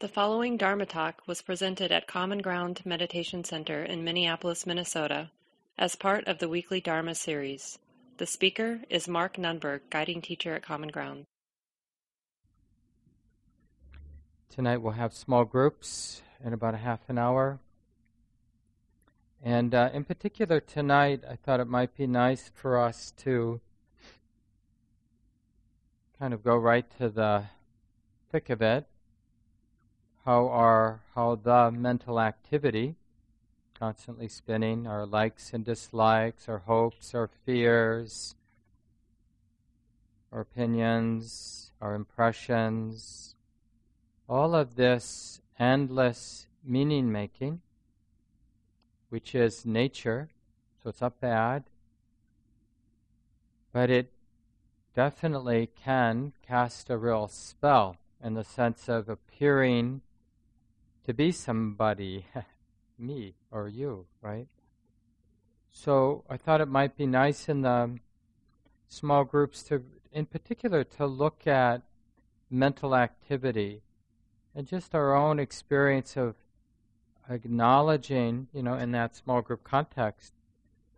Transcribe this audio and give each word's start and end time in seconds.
The 0.00 0.06
following 0.06 0.56
Dharma 0.56 0.86
talk 0.86 1.22
was 1.26 1.42
presented 1.42 1.90
at 1.90 2.06
Common 2.06 2.38
Ground 2.38 2.82
Meditation 2.84 3.42
Center 3.42 3.82
in 3.82 4.04
Minneapolis, 4.04 4.64
Minnesota, 4.64 5.32
as 5.76 5.96
part 5.96 6.28
of 6.28 6.38
the 6.38 6.48
weekly 6.48 6.80
Dharma 6.80 7.16
series. 7.16 7.80
The 8.18 8.26
speaker 8.26 8.78
is 8.88 9.08
Mark 9.08 9.38
Nunberg, 9.38 9.80
guiding 9.90 10.22
teacher 10.22 10.54
at 10.54 10.62
Common 10.62 10.90
Ground. 10.90 11.24
Tonight 14.48 14.76
we'll 14.76 14.92
have 14.92 15.12
small 15.12 15.44
groups 15.44 16.22
in 16.44 16.52
about 16.52 16.74
a 16.74 16.78
half 16.78 17.00
an 17.08 17.18
hour. 17.18 17.58
And 19.42 19.74
uh, 19.74 19.90
in 19.92 20.04
particular, 20.04 20.60
tonight, 20.60 21.24
I 21.28 21.34
thought 21.34 21.58
it 21.58 21.66
might 21.66 21.96
be 21.96 22.06
nice 22.06 22.52
for 22.54 22.78
us 22.78 23.12
to 23.24 23.60
kind 26.20 26.32
of 26.32 26.44
go 26.44 26.56
right 26.56 26.88
to 26.98 27.08
the 27.08 27.46
thick 28.30 28.48
of 28.48 28.62
it 28.62 28.86
how 30.28 30.46
our 30.48 31.00
how 31.14 31.34
the 31.36 31.70
mental 31.70 32.20
activity 32.20 32.94
constantly 33.80 34.28
spinning 34.28 34.86
our 34.86 35.06
likes 35.06 35.54
and 35.54 35.64
dislikes 35.64 36.50
our 36.50 36.58
hopes 36.58 37.14
our 37.14 37.30
fears 37.46 38.34
our 40.30 40.40
opinions 40.40 41.72
our 41.80 41.94
impressions 41.94 43.36
all 44.28 44.54
of 44.54 44.76
this 44.76 45.40
endless 45.58 46.46
meaning 46.62 47.10
making 47.10 47.62
which 49.08 49.34
is 49.34 49.64
nature 49.64 50.28
so 50.82 50.90
it's 50.90 51.00
not 51.00 51.18
bad 51.22 51.64
but 53.72 53.88
it 53.88 54.12
definitely 54.94 55.70
can 55.74 56.34
cast 56.46 56.90
a 56.90 56.98
real 56.98 57.28
spell 57.28 57.96
in 58.22 58.34
the 58.34 58.44
sense 58.44 58.90
of 58.90 59.08
appearing 59.08 60.02
to 61.08 61.14
be 61.14 61.32
somebody, 61.32 62.26
me 62.98 63.34
or 63.50 63.66
you, 63.66 64.04
right? 64.20 64.46
So 65.70 66.22
I 66.28 66.36
thought 66.36 66.60
it 66.60 66.68
might 66.68 66.98
be 66.98 67.06
nice 67.06 67.48
in 67.48 67.62
the 67.62 67.98
small 68.88 69.24
groups 69.24 69.62
to, 69.64 69.82
in 70.12 70.26
particular, 70.26 70.84
to 70.84 71.06
look 71.06 71.46
at 71.46 71.80
mental 72.50 72.94
activity 72.94 73.80
and 74.54 74.66
just 74.66 74.94
our 74.94 75.16
own 75.16 75.38
experience 75.38 76.14
of 76.14 76.34
acknowledging, 77.30 78.48
you 78.52 78.62
know, 78.62 78.74
in 78.74 78.92
that 78.92 79.16
small 79.16 79.40
group 79.40 79.64
context, 79.64 80.34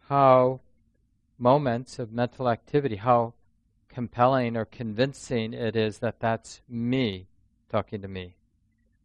how 0.08 0.58
moments 1.38 2.00
of 2.00 2.10
mental 2.10 2.48
activity, 2.48 2.96
how 2.96 3.34
compelling 3.88 4.56
or 4.56 4.64
convincing 4.64 5.54
it 5.54 5.76
is 5.76 5.98
that 5.98 6.18
that's 6.18 6.62
me 6.68 7.28
talking 7.68 8.02
to 8.02 8.08
me. 8.08 8.34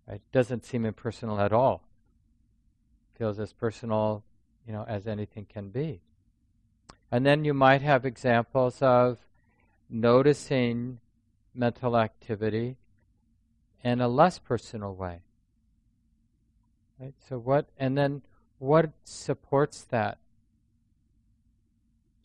Right? 0.08 0.16
It 0.16 0.31
doesn't 0.31 0.66
seem 0.66 0.86
impersonal 0.86 1.39
at 1.39 1.52
all. 1.52 1.81
It 3.14 3.17
feels 3.17 3.39
as 3.39 3.53
personal, 3.53 4.23
you 4.67 4.73
know, 4.73 4.86
as 4.88 5.08
anything 5.08 5.45
can 5.45 5.70
be. 5.70 6.02
And 7.11 7.25
then 7.25 7.45
you 7.45 7.53
might 7.53 7.81
have 7.81 8.06
examples 8.06 8.81
of 8.81 9.20
noticing 9.89 11.00
mental 11.53 11.98
activity 11.98 12.78
in 13.83 14.02
a 14.02 14.08
less 14.08 14.39
personal 14.39 14.94
way. 14.94 15.22
Right? 17.00 17.14
So 17.28 17.38
what 17.38 17.67
and 17.78 17.98
then 17.98 18.22
what 18.59 18.92
supports 19.03 19.83
that? 19.89 20.17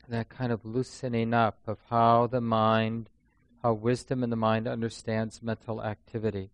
That 0.08 0.28
kind 0.28 0.51
of 0.53 0.64
loosening 0.64 1.33
up 1.33 1.58
of 1.67 1.78
how 1.89 2.27
the 2.27 2.41
mind, 2.41 3.08
how 3.62 3.75
wisdom 3.75 4.25
in 4.25 4.31
the 4.31 4.36
mind 4.36 4.67
understands 4.67 5.42
mental 5.42 5.83
activity 5.83 6.51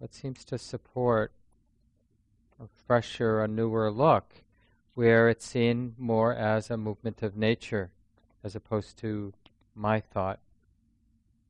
that 0.00 0.14
seems 0.14 0.44
to 0.44 0.58
support 0.58 1.32
a 2.60 2.66
fresher, 2.86 3.42
a 3.42 3.48
newer 3.48 3.90
look, 3.90 4.42
where 4.94 5.28
it's 5.28 5.46
seen 5.46 5.94
more 5.98 6.34
as 6.34 6.70
a 6.70 6.76
movement 6.76 7.22
of 7.22 7.36
nature 7.36 7.90
as 8.42 8.54
opposed 8.54 8.96
to 8.98 9.32
my 9.74 10.00
thought, 10.00 10.38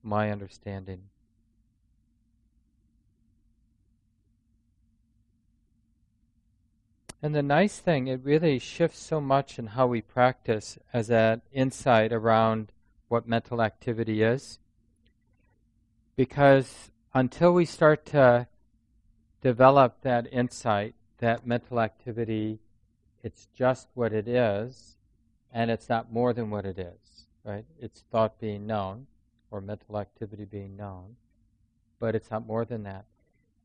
my 0.02 0.30
understanding. 0.30 1.02
And 7.22 7.34
the 7.34 7.42
nice 7.42 7.78
thing, 7.78 8.06
it 8.06 8.20
really 8.22 8.58
shifts 8.58 8.98
so 8.98 9.20
much 9.20 9.58
in 9.58 9.68
how 9.68 9.86
we 9.86 10.00
practice 10.00 10.78
as 10.92 11.08
that 11.08 11.40
insight 11.52 12.12
around 12.12 12.72
what 13.08 13.26
mental 13.26 13.62
activity 13.62 14.22
is. 14.22 14.58
Because 16.14 16.90
until 17.16 17.50
we 17.54 17.64
start 17.64 18.04
to 18.04 18.46
develop 19.40 20.02
that 20.02 20.30
insight, 20.30 20.94
that 21.16 21.46
mental 21.46 21.80
activity, 21.80 22.58
it's 23.22 23.48
just 23.54 23.88
what 23.94 24.12
it 24.12 24.28
is, 24.28 24.96
and 25.50 25.70
it's 25.70 25.88
not 25.88 26.12
more 26.12 26.34
than 26.34 26.50
what 26.50 26.66
it 26.66 26.78
is, 26.78 27.26
right? 27.42 27.64
It's 27.80 28.04
thought 28.12 28.38
being 28.38 28.66
known, 28.66 29.06
or 29.50 29.62
mental 29.62 29.98
activity 29.98 30.44
being 30.44 30.76
known, 30.76 31.16
but 31.98 32.14
it's 32.14 32.30
not 32.30 32.46
more 32.46 32.66
than 32.66 32.82
that. 32.82 33.06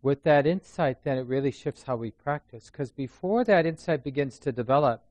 With 0.02 0.24
that 0.24 0.48
insight, 0.48 1.04
then 1.04 1.18
it 1.18 1.28
really 1.28 1.52
shifts 1.52 1.84
how 1.84 1.98
we 1.98 2.12
practice, 2.12 2.70
because 2.72 2.90
before 2.94 3.44
that 3.44 3.66
insight 3.66 4.02
begins 4.02 4.40
to 4.40 4.54
develop, 4.54 5.04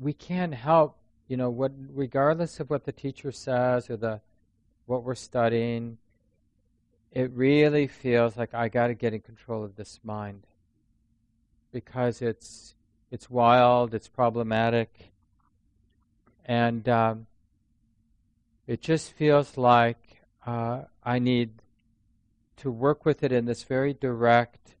we 0.00 0.14
can't 0.14 0.54
help, 0.54 0.96
you 1.28 1.36
know, 1.36 1.50
what 1.50 1.72
regardless 1.92 2.58
of 2.58 2.70
what 2.70 2.86
the 2.86 2.92
teacher 2.92 3.32
says 3.32 3.90
or 3.90 3.98
the 3.98 4.22
what 4.86 5.04
we're 5.04 5.14
studying, 5.14 5.98
it 7.12 7.30
really 7.32 7.86
feels 7.86 8.36
like 8.36 8.54
I 8.54 8.68
got 8.68 8.86
to 8.86 8.94
get 8.94 9.12
in 9.12 9.20
control 9.20 9.62
of 9.64 9.76
this 9.76 10.00
mind 10.02 10.46
because 11.70 12.22
it's 12.22 12.74
it's 13.10 13.28
wild, 13.28 13.92
it's 13.92 14.08
problematic, 14.08 15.12
and 16.46 16.88
um, 16.88 17.26
it 18.66 18.80
just 18.80 19.12
feels 19.12 19.58
like 19.58 20.22
uh, 20.46 20.82
I 21.04 21.18
need 21.18 21.50
to 22.56 22.70
work 22.70 23.04
with 23.04 23.22
it 23.22 23.30
in 23.30 23.44
this 23.44 23.64
very 23.64 23.92
direct, 23.92 24.76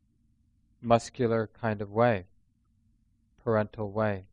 muscular 0.80 1.50
kind 1.60 1.82
of 1.82 1.90
way, 1.90 2.24
parental 3.44 3.90
way. 3.90 4.24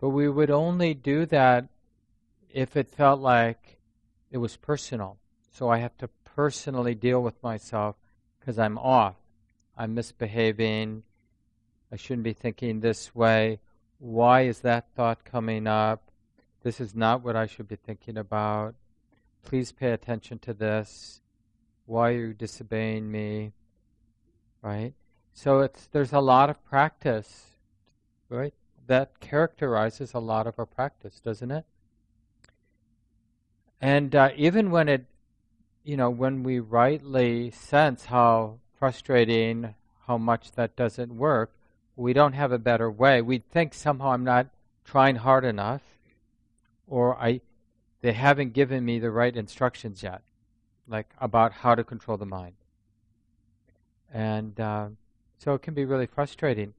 But 0.00 0.10
we 0.10 0.28
would 0.28 0.50
only 0.50 0.94
do 0.94 1.26
that 1.26 1.68
if 2.50 2.76
it 2.76 2.88
felt 2.88 3.20
like 3.20 3.78
it 4.30 4.38
was 4.38 4.56
personal. 4.56 5.18
So 5.50 5.68
I 5.68 5.78
have 5.78 5.98
to 5.98 6.08
personally 6.38 6.94
deal 6.94 7.20
with 7.20 7.42
myself 7.42 7.96
because 8.38 8.60
I'm 8.60 8.78
off. 8.78 9.16
I'm 9.76 9.92
misbehaving. 9.92 11.02
I 11.90 11.96
shouldn't 11.96 12.22
be 12.22 12.32
thinking 12.32 12.78
this 12.78 13.12
way. 13.12 13.58
Why 13.98 14.42
is 14.42 14.60
that 14.60 14.86
thought 14.94 15.24
coming 15.24 15.66
up? 15.66 16.12
This 16.62 16.80
is 16.80 16.94
not 16.94 17.24
what 17.24 17.34
I 17.34 17.46
should 17.46 17.66
be 17.66 17.74
thinking 17.74 18.16
about. 18.16 18.76
Please 19.44 19.72
pay 19.72 19.90
attention 19.90 20.38
to 20.38 20.54
this. 20.54 21.22
Why 21.86 22.10
are 22.10 22.26
you 22.26 22.34
disobeying 22.34 23.10
me? 23.10 23.50
Right? 24.62 24.92
So 25.32 25.58
it's 25.58 25.88
there's 25.90 26.12
a 26.12 26.20
lot 26.20 26.50
of 26.50 26.64
practice, 26.64 27.46
right? 28.28 28.54
That 28.86 29.18
characterizes 29.18 30.14
a 30.14 30.20
lot 30.20 30.46
of 30.46 30.56
our 30.56 30.66
practice, 30.66 31.18
doesn't 31.18 31.50
it? 31.50 31.64
And 33.80 34.14
uh, 34.14 34.30
even 34.36 34.70
when 34.70 34.88
it 34.88 35.06
you 35.88 35.96
know, 35.96 36.10
when 36.10 36.42
we 36.42 36.60
rightly 36.60 37.50
sense 37.50 38.04
how 38.04 38.58
frustrating, 38.78 39.74
how 40.06 40.18
much 40.18 40.52
that 40.52 40.76
doesn't 40.76 41.16
work, 41.16 41.50
we 41.96 42.12
don't 42.12 42.34
have 42.34 42.52
a 42.52 42.58
better 42.58 42.90
way. 42.90 43.22
We 43.22 43.38
think 43.38 43.72
somehow 43.72 44.10
I'm 44.10 44.22
not 44.22 44.48
trying 44.84 45.16
hard 45.16 45.46
enough, 45.46 45.80
or 46.86 47.16
I, 47.16 47.40
they 48.02 48.12
haven't 48.12 48.52
given 48.52 48.84
me 48.84 48.98
the 48.98 49.10
right 49.10 49.34
instructions 49.34 50.02
yet, 50.02 50.20
like 50.86 51.08
about 51.22 51.52
how 51.54 51.74
to 51.74 51.82
control 51.82 52.18
the 52.18 52.26
mind. 52.26 52.56
And 54.12 54.60
uh, 54.60 54.88
so 55.38 55.54
it 55.54 55.62
can 55.62 55.72
be 55.72 55.86
really 55.86 56.06
frustrating. 56.06 56.74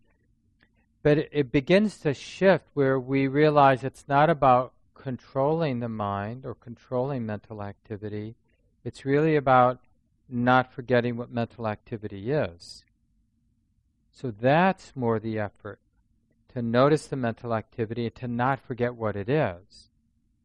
But 1.02 1.18
it, 1.18 1.30
it 1.32 1.52
begins 1.52 1.98
to 2.02 2.14
shift 2.14 2.66
where 2.76 3.00
we 3.00 3.28
realize 3.28 3.84
it's 3.84 4.06
not 4.08 4.30
about 4.30 4.74
controlling 4.94 5.80
the 5.80 5.90
mind 5.90 6.46
or 6.46 6.54
controlling 6.54 7.26
mental 7.26 7.64
activity 7.64 8.36
it's 8.84 9.06
really 9.06 9.36
about 9.36 9.80
not 10.28 10.72
forgetting 10.72 11.18
what 11.18 11.32
mental 11.32 11.68
activity 11.68 12.32
is. 12.32 12.84
So 14.12 14.32
that's 14.32 14.96
more 14.96 15.20
the 15.20 15.40
effort 15.40 15.80
to 16.54 16.62
notice 16.62 17.08
the 17.08 17.16
mental 17.16 17.54
activity 17.54 18.06
and 18.06 18.16
to 18.16 18.28
not 18.28 18.60
forget 18.60 18.96
what 18.96 19.16
it 19.16 19.30
is. 19.30 19.90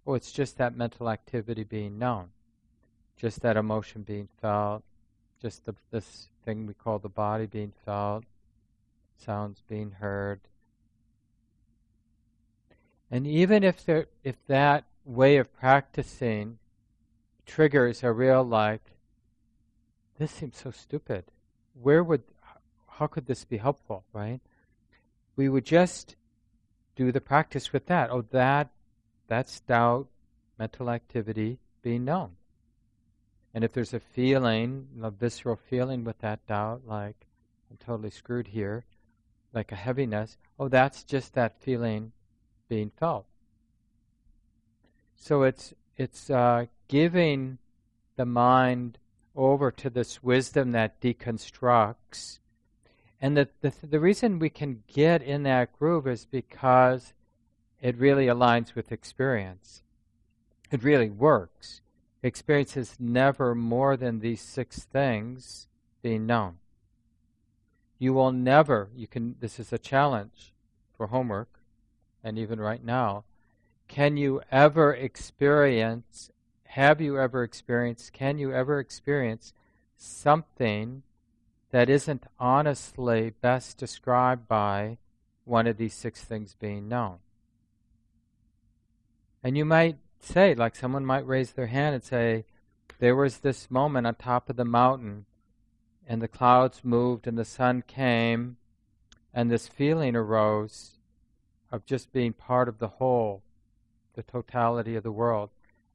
Oh, 0.06 0.14
it's 0.14 0.32
just 0.32 0.58
that 0.58 0.76
mental 0.76 1.08
activity 1.08 1.64
being 1.64 1.98
known, 1.98 2.28
just 3.16 3.40
that 3.40 3.56
emotion 3.56 4.02
being 4.02 4.28
felt, 4.40 4.84
just 5.40 5.64
the, 5.64 5.74
this 5.90 6.28
thing 6.44 6.66
we 6.66 6.74
call 6.74 6.98
the 6.98 7.08
body 7.08 7.46
being 7.46 7.72
felt, 7.84 8.24
sounds 9.16 9.62
being 9.66 9.92
heard. 9.92 10.40
And 13.10 13.26
even 13.26 13.64
if 13.64 13.84
there, 13.84 14.06
if 14.22 14.36
that 14.46 14.84
way 15.04 15.38
of 15.38 15.52
practicing 15.54 16.58
triggers 17.46 18.02
a 18.02 18.12
real 18.12 18.42
like 18.42 18.94
this 20.18 20.30
seems 20.30 20.56
so 20.56 20.70
stupid. 20.70 21.24
Where 21.80 22.04
would, 22.04 22.22
how 22.88 23.06
could 23.06 23.26
this 23.26 23.44
be 23.44 23.56
helpful, 23.56 24.04
right? 24.12 24.40
We 25.36 25.48
would 25.48 25.64
just 25.64 26.16
do 26.94 27.10
the 27.10 27.20
practice 27.20 27.72
with 27.72 27.86
that. 27.86 28.10
Oh, 28.10 28.24
that, 28.30 28.70
that's 29.26 29.60
doubt, 29.60 30.06
mental 30.58 30.88
activity 30.88 31.58
being 31.82 32.04
known. 32.04 32.36
And 33.52 33.64
if 33.64 33.72
there's 33.72 33.94
a 33.94 34.00
feeling, 34.00 34.88
a 35.02 35.10
visceral 35.10 35.56
feeling 35.56 36.04
with 36.04 36.18
that 36.18 36.46
doubt, 36.46 36.82
like 36.86 37.26
I'm 37.70 37.76
totally 37.76 38.10
screwed 38.10 38.48
here, 38.48 38.84
like 39.52 39.72
a 39.72 39.76
heaviness, 39.76 40.36
oh, 40.58 40.68
that's 40.68 41.02
just 41.02 41.34
that 41.34 41.60
feeling 41.60 42.12
being 42.68 42.90
felt. 42.98 43.26
So 45.16 45.42
it's 45.42 45.72
it's 45.96 46.30
uh, 46.30 46.66
giving 46.88 47.58
the 48.16 48.26
mind 48.26 48.98
over 49.34 49.70
to 49.70 49.90
this 49.90 50.22
wisdom 50.22 50.72
that 50.72 51.00
deconstructs. 51.00 52.38
And 53.20 53.36
the, 53.36 53.48
the, 53.60 53.72
the 53.82 54.00
reason 54.00 54.38
we 54.38 54.50
can 54.50 54.82
get 54.86 55.22
in 55.22 55.44
that 55.44 55.72
groove 55.78 56.06
is 56.06 56.26
because 56.26 57.14
it 57.80 57.98
really 57.98 58.26
aligns 58.26 58.74
with 58.74 58.92
experience. 58.92 59.82
It 60.70 60.82
really 60.82 61.10
works. 61.10 61.80
Experience 62.22 62.76
is 62.76 62.96
never 62.98 63.54
more 63.54 63.96
than 63.96 64.20
these 64.20 64.40
six 64.40 64.84
things 64.84 65.68
being 66.02 66.26
known. 66.26 66.56
You 67.98 68.12
will 68.12 68.32
never, 68.32 68.90
you 68.94 69.06
can, 69.06 69.36
this 69.40 69.58
is 69.58 69.72
a 69.72 69.78
challenge 69.78 70.52
for 70.96 71.08
homework, 71.08 71.60
and 72.22 72.38
even 72.38 72.60
right 72.60 72.82
now, 72.82 73.24
can 73.88 74.16
you 74.16 74.40
ever 74.50 74.94
experience, 74.94 76.30
have 76.74 77.00
you 77.00 77.16
ever 77.16 77.44
experienced, 77.44 78.12
can 78.12 78.36
you 78.36 78.52
ever 78.52 78.80
experience 78.80 79.52
something 79.96 81.04
that 81.70 81.88
isn't 81.88 82.24
honestly 82.40 83.30
best 83.40 83.78
described 83.78 84.48
by 84.48 84.98
one 85.44 85.68
of 85.68 85.76
these 85.76 85.94
six 85.94 86.24
things 86.24 86.56
being 86.58 86.88
known? 86.88 87.18
And 89.44 89.56
you 89.56 89.64
might 89.64 89.98
say, 90.18 90.56
like 90.56 90.74
someone 90.74 91.06
might 91.06 91.24
raise 91.24 91.52
their 91.52 91.68
hand 91.68 91.94
and 91.94 92.02
say, 92.02 92.44
there 92.98 93.14
was 93.14 93.38
this 93.38 93.70
moment 93.70 94.08
on 94.08 94.16
top 94.16 94.50
of 94.50 94.56
the 94.56 94.64
mountain, 94.64 95.26
and 96.08 96.20
the 96.20 96.26
clouds 96.26 96.80
moved, 96.82 97.28
and 97.28 97.38
the 97.38 97.44
sun 97.44 97.84
came, 97.86 98.56
and 99.32 99.48
this 99.48 99.68
feeling 99.68 100.16
arose 100.16 100.98
of 101.70 101.86
just 101.86 102.12
being 102.12 102.32
part 102.32 102.68
of 102.68 102.80
the 102.80 102.88
whole 102.98 103.44
the 104.14 104.24
totality 104.24 104.96
of 104.96 105.04
the 105.04 105.12
world. 105.12 105.50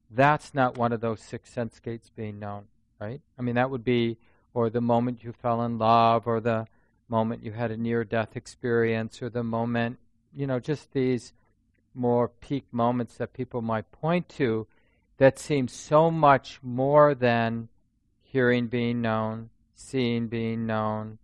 That's 0.09 0.53
not 0.53 0.77
one 0.77 0.91
of 0.91 1.01
those 1.01 1.21
six 1.21 1.51
sense 1.51 1.79
gates 1.79 2.09
being 2.09 2.39
known, 2.39 2.65
right? 2.99 3.21
I 3.37 3.41
mean, 3.41 3.55
that 3.55 3.69
would 3.69 3.83
be, 3.83 4.17
or 4.53 4.69
the 4.69 4.81
moment 4.81 5.23
you 5.23 5.33
fell 5.33 5.63
in 5.63 5.77
love, 5.77 6.27
or 6.27 6.39
the 6.39 6.67
moment 7.07 7.43
you 7.43 7.51
had 7.51 7.71
a 7.71 7.77
near 7.77 8.03
death 8.03 8.35
experience, 8.35 9.21
or 9.21 9.29
the 9.29 9.43
moment, 9.43 9.99
you 10.33 10.47
know, 10.47 10.59
just 10.59 10.93
these 10.93 11.33
more 11.93 12.27
peak 12.27 12.65
moments 12.71 13.15
that 13.17 13.33
people 13.33 13.61
might 13.61 13.91
point 13.91 14.29
to 14.29 14.67
that 15.17 15.37
seem 15.37 15.67
so 15.67 16.09
much 16.09 16.59
more 16.63 17.13
than 17.13 17.67
hearing 18.21 18.67
being 18.67 19.01
known, 19.01 19.49
seeing 19.75 20.27
being 20.27 20.65
known, 20.65 21.17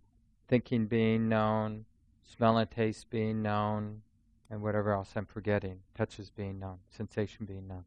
thinking 0.48 0.86
being 0.86 1.28
known, 1.28 1.84
smell 2.22 2.58
and 2.58 2.70
taste 2.70 3.08
being 3.10 3.42
known, 3.42 4.02
and 4.50 4.60
whatever 4.60 4.92
else 4.92 5.12
I'm 5.16 5.26
forgetting. 5.26 5.80
Touches 5.96 6.30
being 6.30 6.58
known, 6.58 6.78
sensation 6.90 7.46
being 7.46 7.66
known. 7.66 7.84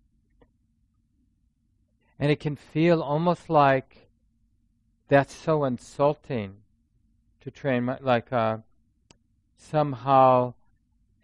And 2.20 2.32
it 2.32 2.40
can 2.40 2.56
feel 2.56 3.02
almost 3.02 3.50
like 3.50 4.10
that's 5.08 5.34
so 5.34 5.64
insulting 5.64 6.58
to 7.42 7.50
train, 7.50 7.96
like 8.02 8.34
uh, 8.34 8.58
somehow 9.58 10.54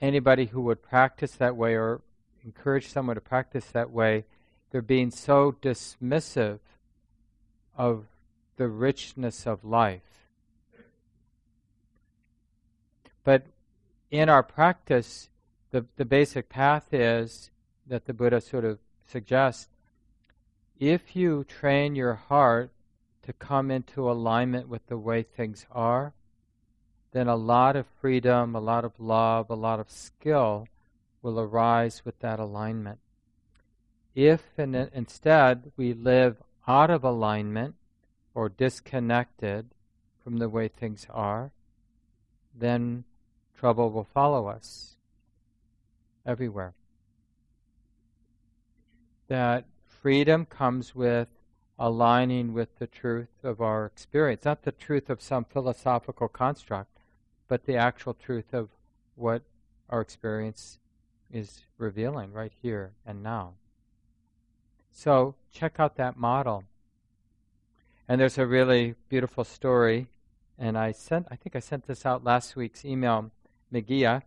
anybody 0.01 0.45
who 0.45 0.62
would 0.62 0.81
practice 0.81 1.33
that 1.33 1.56
way 1.56 1.75
or 1.75 2.01
encourage 2.45 2.88
someone 2.88 3.15
to 3.15 3.21
practice 3.21 3.65
that 3.74 3.92
way, 3.92 4.24
they're 4.71 4.81
being 4.81 5.12
so 5.12 5.56
dismissive 5.62 6.59
of 7.77 8.06
the 8.57 8.68
richness 8.68 9.45
of 9.45 9.65
life. 9.65 10.30
But 13.24 13.48
in 14.12 14.30
our 14.30 14.44
practice, 14.44 15.30
the, 15.71 15.86
the 15.98 16.06
basic 16.06 16.48
path 16.48 16.94
is 16.94 17.50
that 17.88 18.06
the 18.06 18.13
Buddha 18.13 18.39
sort 18.39 18.63
of 18.63 18.80
suggests 19.09 19.68
if 20.80 21.16
you 21.16 21.44
train 21.44 21.95
your 21.95 22.16
heart 22.16 22.72
to 23.24 23.33
come 23.33 23.72
into 23.72 24.10
alignment 24.10 24.68
with 24.68 24.86
the 24.88 24.98
way 24.98 25.24
things 25.24 25.66
are, 25.72 26.13
then 27.12 27.27
a 27.27 27.36
lot 27.36 27.75
of 27.75 27.86
freedom, 28.01 28.56
a 28.56 28.60
lot 28.60 28.83
of 28.83 29.00
love, 29.00 29.50
a 29.50 29.56
lot 29.56 29.80
of 29.80 29.89
skill 29.89 30.68
will 31.22 31.39
arise 31.39 32.04
with 32.04 32.19
that 32.19 32.39
alignment. 32.39 33.00
If 34.13 34.44
and 34.57 34.75
instead 34.75 35.72
we 35.77 35.94
live 35.94 36.38
out 36.68 36.89
of 36.89 37.04
alignment 37.04 37.75
or 38.33 38.50
disconnected 38.50 39.69
from 40.24 40.38
the 40.38 40.50
way 40.50 40.68
things 40.68 41.07
are, 41.10 41.51
then 42.54 43.06
trouble 43.57 43.92
will 43.92 44.07
follow 44.13 44.48
us 44.48 44.98
everywhere. 46.25 46.74
That 49.27 49.66
freedom 50.05 50.45
comes 50.45 50.93
with 50.93 51.27
aligning 51.79 52.53
with 52.53 52.77
the 52.77 52.85
truth 52.85 53.43
of 53.43 53.59
our 53.59 53.87
experience, 53.87 54.45
not 54.45 54.61
the 54.61 54.71
truth 54.71 55.09
of 55.09 55.19
some 55.19 55.43
philosophical 55.43 56.27
construct, 56.27 56.99
but 57.47 57.65
the 57.65 57.75
actual 57.75 58.13
truth 58.13 58.53
of 58.53 58.69
what 59.15 59.41
our 59.89 60.01
experience 60.01 60.77
is 61.33 61.63
revealing 61.79 62.31
right 62.31 62.51
here 62.61 62.91
and 63.03 63.23
now. 63.23 63.53
So 64.91 65.33
check 65.51 65.79
out 65.79 65.95
that 65.95 66.15
model. 66.15 66.65
And 68.07 68.21
there's 68.21 68.37
a 68.37 68.45
really 68.45 68.93
beautiful 69.09 69.43
story, 69.43 70.05
and 70.55 70.77
I 70.77 70.91
sent 70.91 71.25
I 71.31 71.35
think 71.35 71.55
I 71.55 71.59
sent 71.59 71.87
this 71.87 72.05
out 72.05 72.23
last 72.23 72.55
week's 72.55 72.85
email 72.85 73.31
Meghiya, 73.73 74.21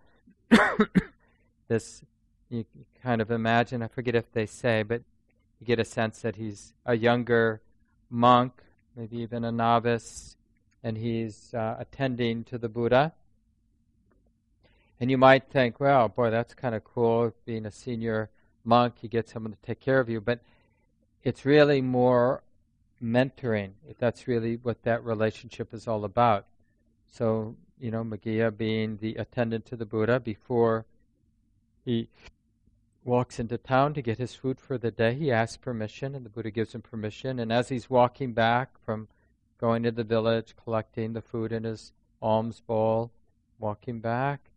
this 1.68 2.02
you 2.48 2.64
kind 3.00 3.20
of 3.20 3.30
imagine, 3.30 3.80
I 3.80 3.86
forget 3.86 4.16
if 4.16 4.32
they 4.32 4.46
say, 4.46 4.82
but 4.82 5.02
you 5.60 5.66
get 5.66 5.78
a 5.78 5.84
sense 5.84 6.20
that 6.22 6.36
he's 6.36 6.72
a 6.86 6.96
younger 6.96 7.60
monk, 8.10 8.62
maybe 8.96 9.18
even 9.18 9.44
a 9.44 9.52
novice, 9.52 10.36
and 10.82 10.96
he's 10.96 11.52
uh, 11.54 11.76
attending 11.78 12.44
to 12.44 12.58
the 12.58 12.68
Buddha. 12.68 13.12
And 15.00 15.10
you 15.10 15.18
might 15.18 15.50
think, 15.50 15.78
well, 15.78 16.08
boy, 16.08 16.30
that's 16.30 16.54
kind 16.54 16.74
of 16.74 16.84
cool. 16.84 17.32
Being 17.44 17.66
a 17.66 17.70
senior 17.70 18.30
monk, 18.64 18.96
you 19.02 19.08
get 19.08 19.28
someone 19.28 19.52
to 19.52 19.58
take 19.62 19.80
care 19.80 20.00
of 20.00 20.08
you. 20.08 20.20
But 20.20 20.40
it's 21.22 21.44
really 21.44 21.80
more 21.80 22.42
mentoring. 23.02 23.72
That's 23.98 24.26
really 24.26 24.56
what 24.56 24.82
that 24.82 25.04
relationship 25.04 25.72
is 25.72 25.86
all 25.86 26.04
about. 26.04 26.46
So 27.12 27.56
you 27.80 27.90
know, 27.90 28.04
Meghiya 28.04 28.56
being 28.56 28.98
the 29.00 29.14
attendant 29.16 29.66
to 29.66 29.76
the 29.76 29.86
Buddha 29.86 30.20
before 30.20 30.84
he 31.84 32.08
walks 33.08 33.40
into 33.40 33.56
town 33.56 33.94
to 33.94 34.02
get 34.02 34.18
his 34.18 34.34
food 34.34 34.60
for 34.60 34.76
the 34.76 34.90
day. 34.90 35.14
He 35.14 35.32
asks 35.32 35.56
permission, 35.56 36.14
and 36.14 36.24
the 36.24 36.30
Buddha 36.30 36.50
gives 36.50 36.74
him 36.74 36.82
permission. 36.82 37.40
And 37.40 37.50
as 37.50 37.70
he's 37.70 37.88
walking 37.88 38.34
back 38.34 38.78
from 38.84 39.08
going 39.58 39.82
to 39.84 39.90
the 39.90 40.04
village, 40.04 40.54
collecting 40.62 41.14
the 41.14 41.22
food 41.22 41.50
in 41.50 41.64
his 41.64 41.92
alms 42.20 42.60
bowl, 42.60 43.10
walking 43.58 44.00
back, 44.00 44.50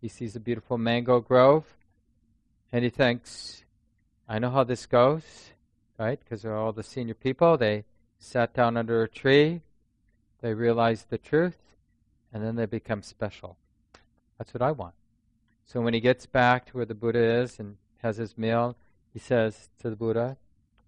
he 0.00 0.08
sees 0.08 0.36
a 0.36 0.40
beautiful 0.40 0.78
mango 0.78 1.20
grove, 1.20 1.76
and 2.72 2.84
he 2.84 2.90
thinks, 2.90 3.64
I 4.28 4.38
know 4.38 4.50
how 4.50 4.62
this 4.62 4.86
goes, 4.86 5.24
right? 5.98 6.20
Because 6.20 6.44
all 6.44 6.72
the 6.72 6.84
senior 6.84 7.14
people. 7.14 7.56
They 7.56 7.84
sat 8.20 8.54
down 8.54 8.76
under 8.76 9.02
a 9.02 9.08
tree, 9.08 9.62
they 10.40 10.54
realized 10.54 11.10
the 11.10 11.18
truth, 11.18 11.58
and 12.32 12.44
then 12.44 12.54
they 12.54 12.66
become 12.66 13.02
special. 13.02 13.56
That's 14.38 14.54
what 14.54 14.62
I 14.62 14.70
want. 14.70 14.94
So 15.66 15.80
when 15.80 15.94
he 15.94 16.00
gets 16.00 16.26
back 16.26 16.66
to 16.66 16.76
where 16.76 16.86
the 16.86 16.94
Buddha 16.94 17.18
is 17.18 17.58
and 17.58 17.76
has 17.98 18.16
his 18.16 18.36
meal, 18.36 18.76
he 19.12 19.18
says 19.18 19.68
to 19.80 19.90
the 19.90 19.96
Buddha, 19.96 20.36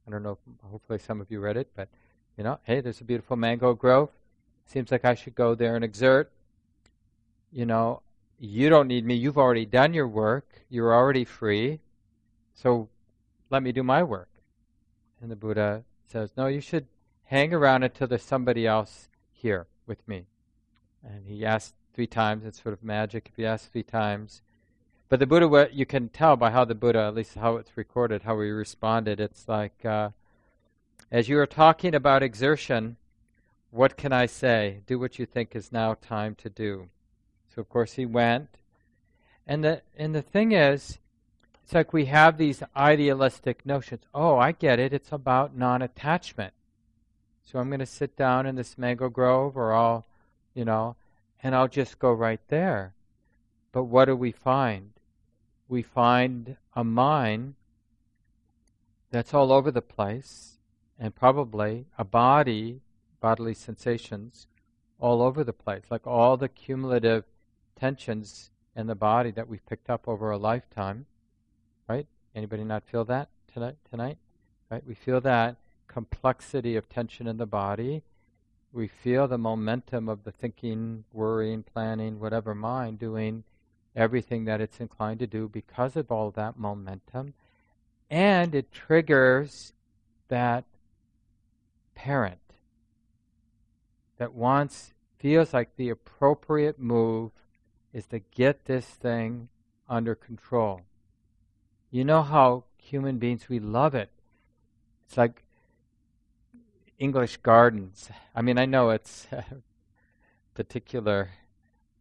I 0.06 0.10
don't 0.10 0.22
know, 0.22 0.38
hopefully 0.70 0.98
some 0.98 1.20
of 1.20 1.30
you 1.30 1.40
read 1.40 1.56
it, 1.56 1.68
but, 1.74 1.88
you 2.36 2.44
know, 2.44 2.58
hey, 2.64 2.80
there's 2.80 3.00
a 3.00 3.04
beautiful 3.04 3.36
mango 3.36 3.74
grove. 3.74 4.10
Seems 4.66 4.90
like 4.90 5.04
I 5.04 5.14
should 5.14 5.34
go 5.34 5.54
there 5.54 5.74
and 5.74 5.84
exert. 5.84 6.30
You 7.52 7.66
know, 7.66 8.02
you 8.38 8.70
don't 8.70 8.88
need 8.88 9.04
me. 9.04 9.14
You've 9.14 9.38
already 9.38 9.66
done 9.66 9.92
your 9.92 10.08
work. 10.08 10.46
You're 10.68 10.94
already 10.94 11.24
free. 11.24 11.80
So 12.54 12.88
let 13.50 13.62
me 13.62 13.72
do 13.72 13.82
my 13.82 14.02
work. 14.02 14.28
And 15.20 15.30
the 15.30 15.36
Buddha 15.36 15.84
says, 16.06 16.30
No, 16.36 16.46
you 16.46 16.60
should 16.60 16.86
hang 17.24 17.52
around 17.52 17.82
until 17.82 18.06
there's 18.06 18.22
somebody 18.22 18.66
else 18.66 19.08
here 19.32 19.66
with 19.86 20.06
me. 20.08 20.26
And 21.04 21.26
he 21.26 21.44
asked 21.44 21.74
three 21.92 22.06
times. 22.06 22.44
It's 22.44 22.62
sort 22.62 22.72
of 22.72 22.82
magic 22.82 23.28
if 23.28 23.36
he 23.36 23.44
ask 23.44 23.70
three 23.70 23.82
times. 23.82 24.42
But 25.10 25.18
the 25.18 25.26
Buddha, 25.26 25.68
you 25.72 25.84
can 25.84 26.08
tell 26.08 26.36
by 26.36 26.52
how 26.52 26.64
the 26.64 26.74
Buddha, 26.74 27.00
at 27.00 27.16
least 27.16 27.34
how 27.34 27.56
it's 27.56 27.76
recorded, 27.76 28.22
how 28.22 28.40
he 28.40 28.48
responded. 28.50 29.20
It's 29.20 29.48
like, 29.48 29.84
uh, 29.84 30.10
as 31.10 31.28
you 31.28 31.34
were 31.36 31.46
talking 31.46 31.94
about 31.96 32.22
exertion, 32.22 32.96
What 33.70 33.96
can 33.96 34.12
I 34.12 34.26
say? 34.26 34.80
Do 34.86 34.98
what 34.98 35.18
you 35.18 35.26
think 35.26 35.54
is 35.54 35.70
now 35.72 35.94
time 35.94 36.34
to 36.36 36.50
do. 36.50 36.88
So, 37.54 37.60
of 37.60 37.68
course, 37.68 37.94
he 37.94 38.04
went. 38.04 38.48
And 39.46 39.64
the, 39.64 39.82
and 39.96 40.14
the 40.14 40.22
thing 40.22 40.52
is, 40.52 40.98
it's 41.62 41.72
like 41.74 41.92
we 41.92 42.06
have 42.06 42.36
these 42.36 42.62
idealistic 42.76 43.64
notions. 43.64 44.02
Oh, 44.12 44.38
I 44.38 44.52
get 44.52 44.80
it. 44.80 44.92
It's 44.92 45.12
about 45.12 45.56
non 45.56 45.82
attachment. 45.82 46.52
So 47.44 47.58
I'm 47.58 47.68
going 47.68 47.80
to 47.80 47.86
sit 47.86 48.16
down 48.16 48.46
in 48.46 48.56
this 48.56 48.76
mango 48.78 49.08
grove, 49.08 49.56
or 49.56 49.72
I'll, 49.72 50.04
you 50.54 50.64
know, 50.64 50.96
and 51.42 51.54
I'll 51.54 51.68
just 51.68 51.98
go 51.98 52.12
right 52.12 52.40
there. 52.48 52.94
But 53.72 53.84
what 53.84 54.06
do 54.06 54.16
we 54.16 54.32
find? 54.32 54.90
We 55.70 55.82
find 55.82 56.56
a 56.74 56.82
mind 56.82 57.54
that's 59.12 59.32
all 59.32 59.52
over 59.52 59.70
the 59.70 59.80
place, 59.80 60.58
and 60.98 61.14
probably 61.14 61.86
a 61.96 62.02
body, 62.02 62.80
bodily 63.20 63.54
sensations, 63.54 64.48
all 64.98 65.22
over 65.22 65.44
the 65.44 65.52
place, 65.52 65.84
like 65.88 66.08
all 66.08 66.36
the 66.36 66.48
cumulative 66.48 67.22
tensions 67.78 68.50
in 68.74 68.88
the 68.88 68.96
body 68.96 69.30
that 69.30 69.46
we've 69.46 69.64
picked 69.64 69.88
up 69.88 70.08
over 70.08 70.32
a 70.32 70.36
lifetime. 70.36 71.06
Right? 71.88 72.08
Anybody 72.34 72.64
not 72.64 72.82
feel 72.82 73.04
that 73.04 73.28
tonight? 73.54 73.76
Tonight, 73.88 74.18
right? 74.72 74.84
We 74.84 74.94
feel 74.94 75.20
that 75.20 75.54
complexity 75.86 76.74
of 76.74 76.88
tension 76.88 77.28
in 77.28 77.36
the 77.36 77.46
body. 77.46 78.02
We 78.72 78.88
feel 78.88 79.28
the 79.28 79.38
momentum 79.38 80.08
of 80.08 80.24
the 80.24 80.32
thinking, 80.32 81.04
worrying, 81.12 81.62
planning, 81.62 82.18
whatever 82.18 82.56
mind 82.56 82.98
doing 82.98 83.44
everything 83.94 84.44
that 84.44 84.60
it's 84.60 84.80
inclined 84.80 85.20
to 85.20 85.26
do 85.26 85.48
because 85.48 85.96
of 85.96 86.10
all 86.10 86.30
that 86.32 86.58
momentum. 86.58 87.34
And 88.10 88.54
it 88.54 88.72
triggers 88.72 89.72
that 90.28 90.64
parent 91.94 92.38
that 94.18 94.34
wants, 94.34 94.92
feels 95.18 95.52
like 95.52 95.76
the 95.76 95.88
appropriate 95.88 96.78
move 96.78 97.30
is 97.92 98.06
to 98.06 98.18
get 98.18 98.64
this 98.66 98.86
thing 98.86 99.48
under 99.88 100.14
control. 100.14 100.82
You 101.90 102.04
know 102.04 102.22
how 102.22 102.64
human 102.76 103.18
beings, 103.18 103.48
we 103.48 103.58
love 103.58 103.94
it. 103.94 104.10
It's 105.06 105.16
like 105.16 105.42
English 106.98 107.38
gardens. 107.38 108.10
I 108.34 108.42
mean, 108.42 108.58
I 108.58 108.66
know 108.66 108.90
it's 108.90 109.26
particular 110.54 111.30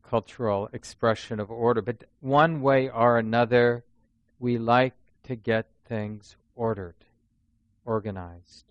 cultural 0.10 0.70
expression 0.74 1.39
of 1.39 1.51
order, 1.51 1.82
but 1.82 2.04
one 2.20 2.62
way 2.62 2.89
or 2.89 3.18
another, 3.18 3.84
we 4.39 4.58
like 4.58 4.94
to 5.24 5.36
get 5.36 5.68
things 5.86 6.36
ordered, 6.56 6.96
organized. 7.86 8.66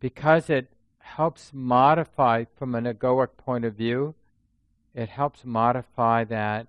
Because 0.00 0.50
it 0.50 0.68
helps 0.98 1.52
modify, 1.52 2.44
from 2.56 2.74
an 2.74 2.84
egoic 2.84 3.36
point 3.36 3.64
of 3.64 3.74
view, 3.74 4.14
it 4.94 5.08
helps 5.08 5.44
modify 5.44 6.24
that, 6.24 6.66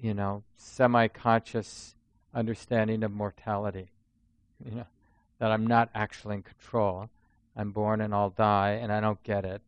you 0.00 0.14
know, 0.14 0.44
semi 0.56 1.08
conscious 1.08 1.96
understanding 2.32 3.02
of 3.02 3.10
mortality. 3.10 3.88
You 4.64 4.76
know, 4.76 4.86
that 5.38 5.50
I'm 5.50 5.66
not 5.66 5.88
actually 5.94 6.36
in 6.36 6.42
control. 6.42 7.08
I'm 7.56 7.72
born 7.72 8.00
and 8.00 8.14
I'll 8.14 8.30
die, 8.30 8.78
and 8.80 8.92
I 8.92 9.00
don't 9.00 9.22
get 9.24 9.44
it. 9.44 9.62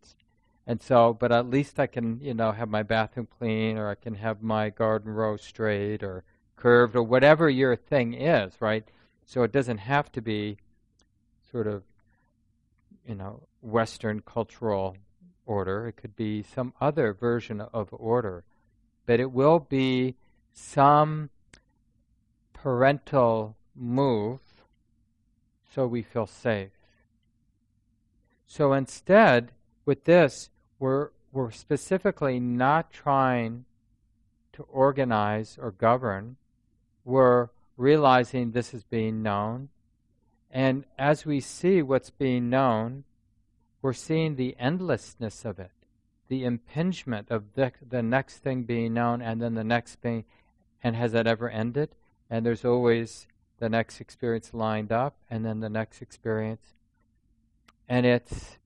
And 0.70 0.80
so, 0.80 1.12
but 1.12 1.32
at 1.32 1.50
least 1.50 1.80
I 1.80 1.88
can, 1.88 2.20
you 2.22 2.32
know, 2.32 2.52
have 2.52 2.68
my 2.68 2.84
bathroom 2.84 3.26
clean, 3.40 3.76
or 3.76 3.90
I 3.90 3.96
can 3.96 4.14
have 4.14 4.40
my 4.40 4.70
garden 4.70 5.12
row 5.12 5.36
straight, 5.36 6.04
or 6.04 6.22
curved, 6.54 6.94
or 6.94 7.02
whatever 7.02 7.50
your 7.50 7.74
thing 7.74 8.14
is, 8.14 8.52
right? 8.60 8.88
So 9.26 9.42
it 9.42 9.50
doesn't 9.50 9.78
have 9.78 10.12
to 10.12 10.22
be 10.22 10.58
sort 11.50 11.66
of, 11.66 11.82
you 13.04 13.16
know, 13.16 13.48
Western 13.60 14.20
cultural 14.20 14.96
order. 15.44 15.88
It 15.88 15.96
could 15.96 16.14
be 16.14 16.44
some 16.44 16.72
other 16.80 17.14
version 17.14 17.60
of 17.60 17.88
order. 17.90 18.44
But 19.06 19.18
it 19.18 19.32
will 19.32 19.58
be 19.58 20.14
some 20.52 21.30
parental 22.52 23.56
move 23.74 24.38
so 25.74 25.88
we 25.88 26.02
feel 26.02 26.28
safe. 26.28 26.70
So 28.46 28.72
instead, 28.72 29.50
with 29.84 30.04
this, 30.04 30.48
we're, 30.80 31.10
we're 31.30 31.52
specifically 31.52 32.40
not 32.40 32.90
trying 32.90 33.66
to 34.54 34.64
organize 34.64 35.56
or 35.60 35.70
govern. 35.70 36.36
We're 37.04 37.50
realizing 37.76 38.50
this 38.50 38.74
is 38.74 38.82
being 38.82 39.22
known. 39.22 39.68
And 40.50 40.84
as 40.98 41.24
we 41.24 41.38
see 41.38 41.82
what's 41.82 42.10
being 42.10 42.50
known, 42.50 43.04
we're 43.82 43.92
seeing 43.92 44.34
the 44.34 44.56
endlessness 44.58 45.44
of 45.44 45.58
it, 45.60 45.70
the 46.28 46.44
impingement 46.44 47.30
of 47.30 47.54
the, 47.54 47.72
the 47.88 48.02
next 48.02 48.38
thing 48.38 48.64
being 48.64 48.94
known 48.94 49.22
and 49.22 49.40
then 49.40 49.54
the 49.54 49.64
next 49.64 50.02
being, 50.02 50.24
and 50.82 50.96
has 50.96 51.12
that 51.12 51.26
ever 51.26 51.48
ended? 51.48 51.90
And 52.28 52.44
there's 52.44 52.64
always 52.64 53.26
the 53.58 53.68
next 53.68 54.00
experience 54.00 54.52
lined 54.52 54.90
up 54.90 55.14
and 55.30 55.44
then 55.44 55.60
the 55.60 55.68
next 55.68 56.02
experience. 56.02 56.74
And 57.88 58.06
it's 58.06 58.58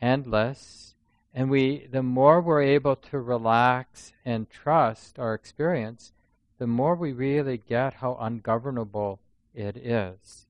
endless. 0.00 0.94
And 1.34 1.50
we, 1.50 1.86
the 1.90 2.02
more 2.02 2.40
we're 2.40 2.62
able 2.62 2.96
to 2.96 3.18
relax 3.18 4.12
and 4.24 4.50
trust 4.50 5.18
our 5.18 5.34
experience, 5.34 6.12
the 6.58 6.66
more 6.66 6.94
we 6.94 7.12
really 7.12 7.56
get 7.56 7.94
how 7.94 8.16
ungovernable 8.20 9.18
it 9.54 9.76
is. 9.76 10.46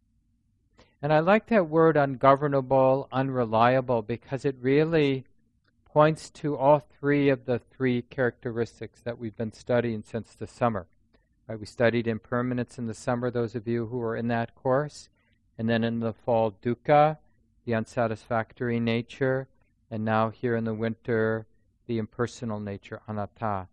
And 1.01 1.13
I 1.13 1.21
like 1.21 1.47
that 1.49 1.69
word 1.69 1.97
ungovernable, 1.97 3.09
unreliable, 3.11 4.03
because 4.03 4.45
it 4.45 4.57
really 4.61 5.25
points 5.85 6.31
to 6.31 6.57
all 6.57 6.87
three 6.99 7.29
of 7.29 7.45
the 7.45 7.59
three 7.59 8.03
characteristics 8.03 9.01
that 9.03 9.19
we've 9.19 9.37
been 9.37 9.53
studying 9.53 10.03
since 10.03 10.35
the 10.35 10.47
summer. 10.47 10.87
Right, 11.49 11.59
we 11.59 11.67
studied 11.67 12.07
impermanence 12.07 12.79
in 12.79 12.87
the 12.87 12.95
summer, 12.95 13.31
those 13.31 13.55
of 13.55 13.67
you 13.67 13.87
who 13.87 13.99
were 13.99 14.17
in 14.17 14.29
that 14.29 14.55
course. 14.55 15.09
And 15.59 15.69
then 15.69 15.85
in 15.85 16.01
the 16.01 16.13
fall, 16.13 16.53
dukkha, 16.63 17.19
the 17.65 17.75
unsatisfactory 17.75 18.81
nature. 18.81 19.49
And 19.93 20.07
now 20.07 20.31
here 20.31 20.57
in 20.57 20.65
the 20.65 20.73
winter, 20.73 21.47
the 21.87 21.99
impersonal 21.99 22.59
nature, 22.59 23.03
anatta. 23.07 23.69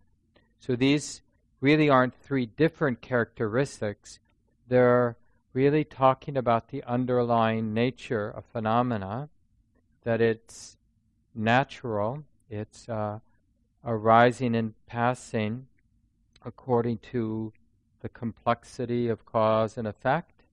So 0.60 0.76
these 0.76 1.22
really 1.62 1.90
aren't 1.90 2.14
three 2.14 2.46
different 2.46 3.00
characteristics. 3.00 4.20
They're 4.68 5.16
really 5.54 5.86
talking 5.86 6.36
about 6.36 6.68
the 6.68 6.84
underlying 6.84 7.74
nature 7.74 8.30
of 8.30 8.44
phenomena, 8.44 9.30
that 10.04 10.20
it's 10.20 10.76
natural, 11.34 12.26
it's 12.50 12.90
uh, 12.90 13.20
arising 13.86 14.56
and 14.56 14.74
passing 14.88 15.68
according 16.44 16.98
to 16.98 17.54
the 18.02 18.10
complexity 18.10 19.08
of 19.08 19.26
cause 19.26 19.78
and 19.78 19.88
effect, 19.88 20.44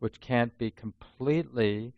which 0.00 0.20
can't 0.20 0.58
be 0.58 0.72
completely 0.72 1.92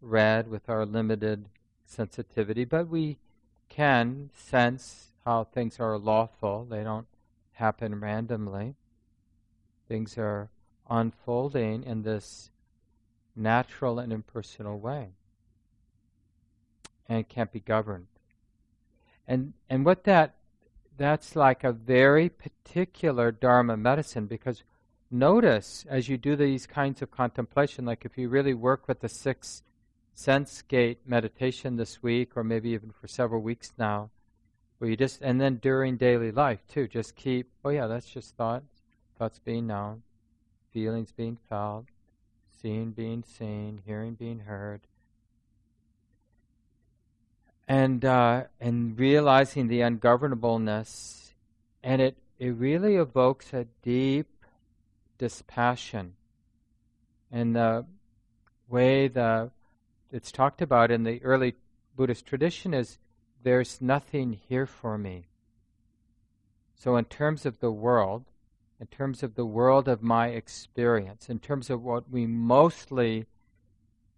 read 0.00 0.48
with 0.48 0.68
our 0.68 0.84
limited 0.84 1.48
sensitivity, 1.86 2.64
but 2.64 2.88
we 2.88 3.18
can 3.68 4.30
sense 4.34 5.12
how 5.24 5.44
things 5.44 5.80
are 5.80 5.98
lawful. 5.98 6.66
They 6.68 6.84
don't 6.84 7.06
happen 7.52 8.00
randomly. 8.00 8.74
Things 9.88 10.18
are 10.18 10.50
unfolding 10.88 11.82
in 11.82 12.02
this 12.02 12.50
natural 13.34 13.98
and 13.98 14.12
impersonal 14.12 14.78
way 14.78 15.10
and 17.08 17.28
can't 17.28 17.52
be 17.52 17.60
governed. 17.60 18.06
And 19.26 19.52
and 19.68 19.84
what 19.84 20.04
that 20.04 20.34
that's 20.96 21.36
like 21.36 21.64
a 21.64 21.72
very 21.72 22.28
particular 22.28 23.30
dharma 23.30 23.76
medicine 23.76 24.26
because 24.26 24.62
notice 25.10 25.84
as 25.88 26.08
you 26.08 26.16
do 26.16 26.36
these 26.36 26.66
kinds 26.66 27.02
of 27.02 27.10
contemplation 27.10 27.84
like 27.84 28.04
if 28.04 28.16
you 28.16 28.28
really 28.28 28.54
work 28.54 28.88
with 28.88 29.00
the 29.00 29.08
six 29.08 29.62
sense 30.16 30.62
gate 30.62 30.98
meditation 31.06 31.76
this 31.76 32.02
week 32.02 32.36
or 32.36 32.42
maybe 32.42 32.70
even 32.70 32.90
for 32.90 33.06
several 33.06 33.40
weeks 33.40 33.72
now 33.78 34.10
where 34.78 34.90
you 34.90 34.96
just 34.96 35.22
and 35.22 35.40
then 35.40 35.56
during 35.56 35.96
daily 35.96 36.32
life 36.32 36.60
too 36.68 36.88
just 36.88 37.14
keep 37.14 37.48
oh 37.64 37.70
yeah 37.70 37.86
that's 37.86 38.08
just 38.08 38.34
thoughts 38.36 38.82
thoughts 39.18 39.38
being 39.38 39.66
known 39.68 40.02
feelings 40.76 41.10
being 41.10 41.38
felt, 41.48 41.86
seeing 42.60 42.90
being 42.90 43.24
seen, 43.24 43.80
hearing 43.86 44.12
being 44.12 44.40
heard. 44.40 44.82
And 47.66 48.04
uh, 48.04 48.44
and 48.60 48.98
realizing 48.98 49.68
the 49.68 49.80
ungovernableness, 49.80 51.32
and 51.82 52.02
it, 52.02 52.18
it 52.38 52.50
really 52.50 52.96
evokes 52.96 53.54
a 53.54 53.64
deep 53.80 54.26
dispassion. 55.16 56.12
And 57.32 57.56
the 57.56 57.86
way 58.68 59.08
the 59.08 59.50
it's 60.12 60.32
talked 60.32 60.62
about 60.62 60.90
in 60.90 61.04
the 61.04 61.22
early 61.22 61.54
Buddhist 61.96 62.26
tradition 62.26 62.74
is 62.74 62.98
there's 63.42 63.80
nothing 63.80 64.38
here 64.48 64.66
for 64.66 64.98
me. 64.98 65.28
So, 66.74 66.96
in 66.96 67.06
terms 67.06 67.46
of 67.46 67.60
the 67.60 67.70
world, 67.70 68.24
in 68.80 68.86
terms 68.88 69.22
of 69.22 69.34
the 69.34 69.46
world 69.46 69.88
of 69.88 70.02
my 70.02 70.28
experience, 70.28 71.28
in 71.30 71.38
terms 71.38 71.70
of 71.70 71.82
what 71.82 72.10
we 72.10 72.26
mostly, 72.26 73.26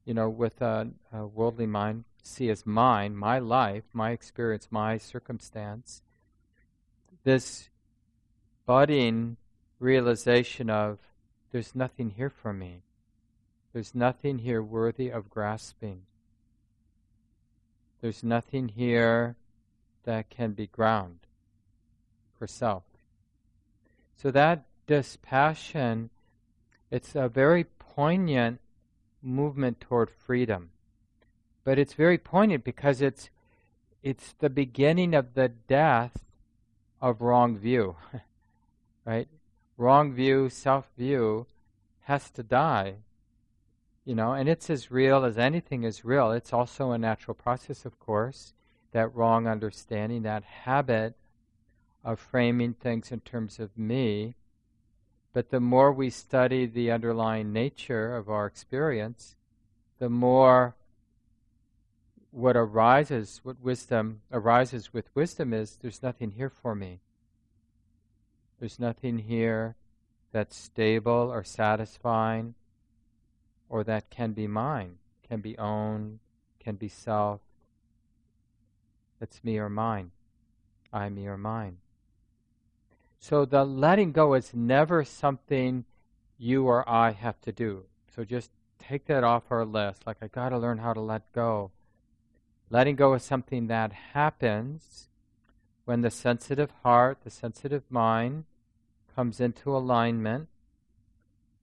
you 0.04 0.14
know, 0.14 0.28
with 0.28 0.60
a, 0.60 0.88
a 1.12 1.26
worldly 1.26 1.66
mind, 1.66 2.04
see 2.22 2.50
as 2.50 2.66
mine, 2.66 3.16
my 3.16 3.38
life, 3.38 3.84
my 3.92 4.10
experience, 4.10 4.68
my 4.70 4.98
circumstance, 4.98 6.02
this 7.24 7.68
budding 8.66 9.36
realization 9.78 10.68
of 10.68 10.98
there's 11.52 11.74
nothing 11.74 12.10
here 12.10 12.30
for 12.30 12.52
me. 12.52 12.82
There's 13.72 13.94
nothing 13.94 14.38
here 14.38 14.62
worthy 14.62 15.10
of 15.10 15.30
grasping. 15.30 16.02
There's 18.00 18.22
nothing 18.22 18.68
here 18.68 19.36
that 20.04 20.30
can 20.30 20.52
be 20.52 20.66
ground 20.66 21.18
for 22.38 22.46
self. 22.46 22.84
So 24.16 24.30
that 24.30 24.64
dispassion, 24.86 26.10
it's 26.90 27.14
a 27.14 27.28
very 27.28 27.64
poignant 27.64 28.60
movement 29.22 29.80
toward 29.80 30.10
freedom. 30.10 30.70
But 31.64 31.78
it's 31.78 31.94
very 31.94 32.18
poignant 32.18 32.64
because 32.64 33.02
it's 33.02 33.30
it's 34.02 34.32
the 34.38 34.48
beginning 34.48 35.12
of 35.12 35.34
the 35.34 35.48
death 35.48 36.24
of 37.00 37.20
wrong 37.20 37.58
view. 37.58 37.96
right? 39.04 39.28
Wrong 39.76 40.12
view, 40.12 40.48
self 40.48 40.88
view 40.96 41.46
has 42.02 42.30
to 42.30 42.42
die. 42.42 42.94
You 44.08 44.14
know, 44.14 44.32
and 44.32 44.48
it's 44.48 44.70
as 44.70 44.90
real 44.90 45.26
as 45.26 45.36
anything 45.36 45.84
is 45.84 46.02
real. 46.02 46.32
It's 46.32 46.54
also 46.54 46.92
a 46.92 46.98
natural 46.98 47.34
process, 47.34 47.84
of 47.84 48.00
course, 48.00 48.54
that 48.92 49.14
wrong 49.14 49.46
understanding, 49.46 50.22
that 50.22 50.44
habit 50.44 51.14
of 52.02 52.18
framing 52.18 52.72
things 52.72 53.12
in 53.12 53.20
terms 53.20 53.60
of 53.60 53.76
me. 53.76 54.34
But 55.34 55.50
the 55.50 55.60
more 55.60 55.92
we 55.92 56.08
study 56.08 56.64
the 56.64 56.90
underlying 56.90 57.52
nature 57.52 58.16
of 58.16 58.30
our 58.30 58.46
experience, 58.46 59.36
the 59.98 60.08
more 60.08 60.74
what 62.30 62.56
arises, 62.56 63.40
what 63.42 63.60
wisdom 63.60 64.22
arises 64.32 64.90
with 64.90 65.14
wisdom 65.14 65.52
is 65.52 65.76
there's 65.82 66.02
nothing 66.02 66.30
here 66.30 66.48
for 66.48 66.74
me. 66.74 67.00
There's 68.58 68.80
nothing 68.80 69.18
here 69.18 69.76
that's 70.32 70.56
stable 70.56 71.30
or 71.30 71.44
satisfying 71.44 72.54
or 73.68 73.84
that 73.84 74.10
can 74.10 74.32
be 74.32 74.46
mine, 74.46 74.96
can 75.28 75.40
be 75.40 75.56
owned, 75.58 76.20
can 76.58 76.76
be 76.76 76.88
self. 76.88 77.40
That's 79.20 79.42
me 79.42 79.58
or 79.58 79.68
mine. 79.68 80.12
I, 80.92 81.08
me 81.08 81.26
or 81.26 81.36
mine. 81.36 81.78
So 83.18 83.44
the 83.44 83.64
letting 83.64 84.12
go 84.12 84.34
is 84.34 84.54
never 84.54 85.04
something 85.04 85.84
you 86.38 86.66
or 86.66 86.88
I 86.88 87.10
have 87.10 87.40
to 87.42 87.52
do. 87.52 87.84
So 88.14 88.24
just 88.24 88.50
take 88.78 89.06
that 89.06 89.24
off 89.24 89.50
our 89.50 89.64
list. 89.64 90.06
Like, 90.06 90.18
I 90.22 90.28
got 90.28 90.50
to 90.50 90.58
learn 90.58 90.78
how 90.78 90.92
to 90.92 91.00
let 91.00 91.32
go. 91.32 91.72
Letting 92.70 92.96
go 92.96 93.14
is 93.14 93.22
something 93.22 93.66
that 93.66 93.92
happens 93.92 95.08
when 95.84 96.02
the 96.02 96.10
sensitive 96.10 96.70
heart, 96.82 97.18
the 97.24 97.30
sensitive 97.30 97.82
mind, 97.90 98.44
comes 99.14 99.40
into 99.40 99.76
alignment 99.76 100.48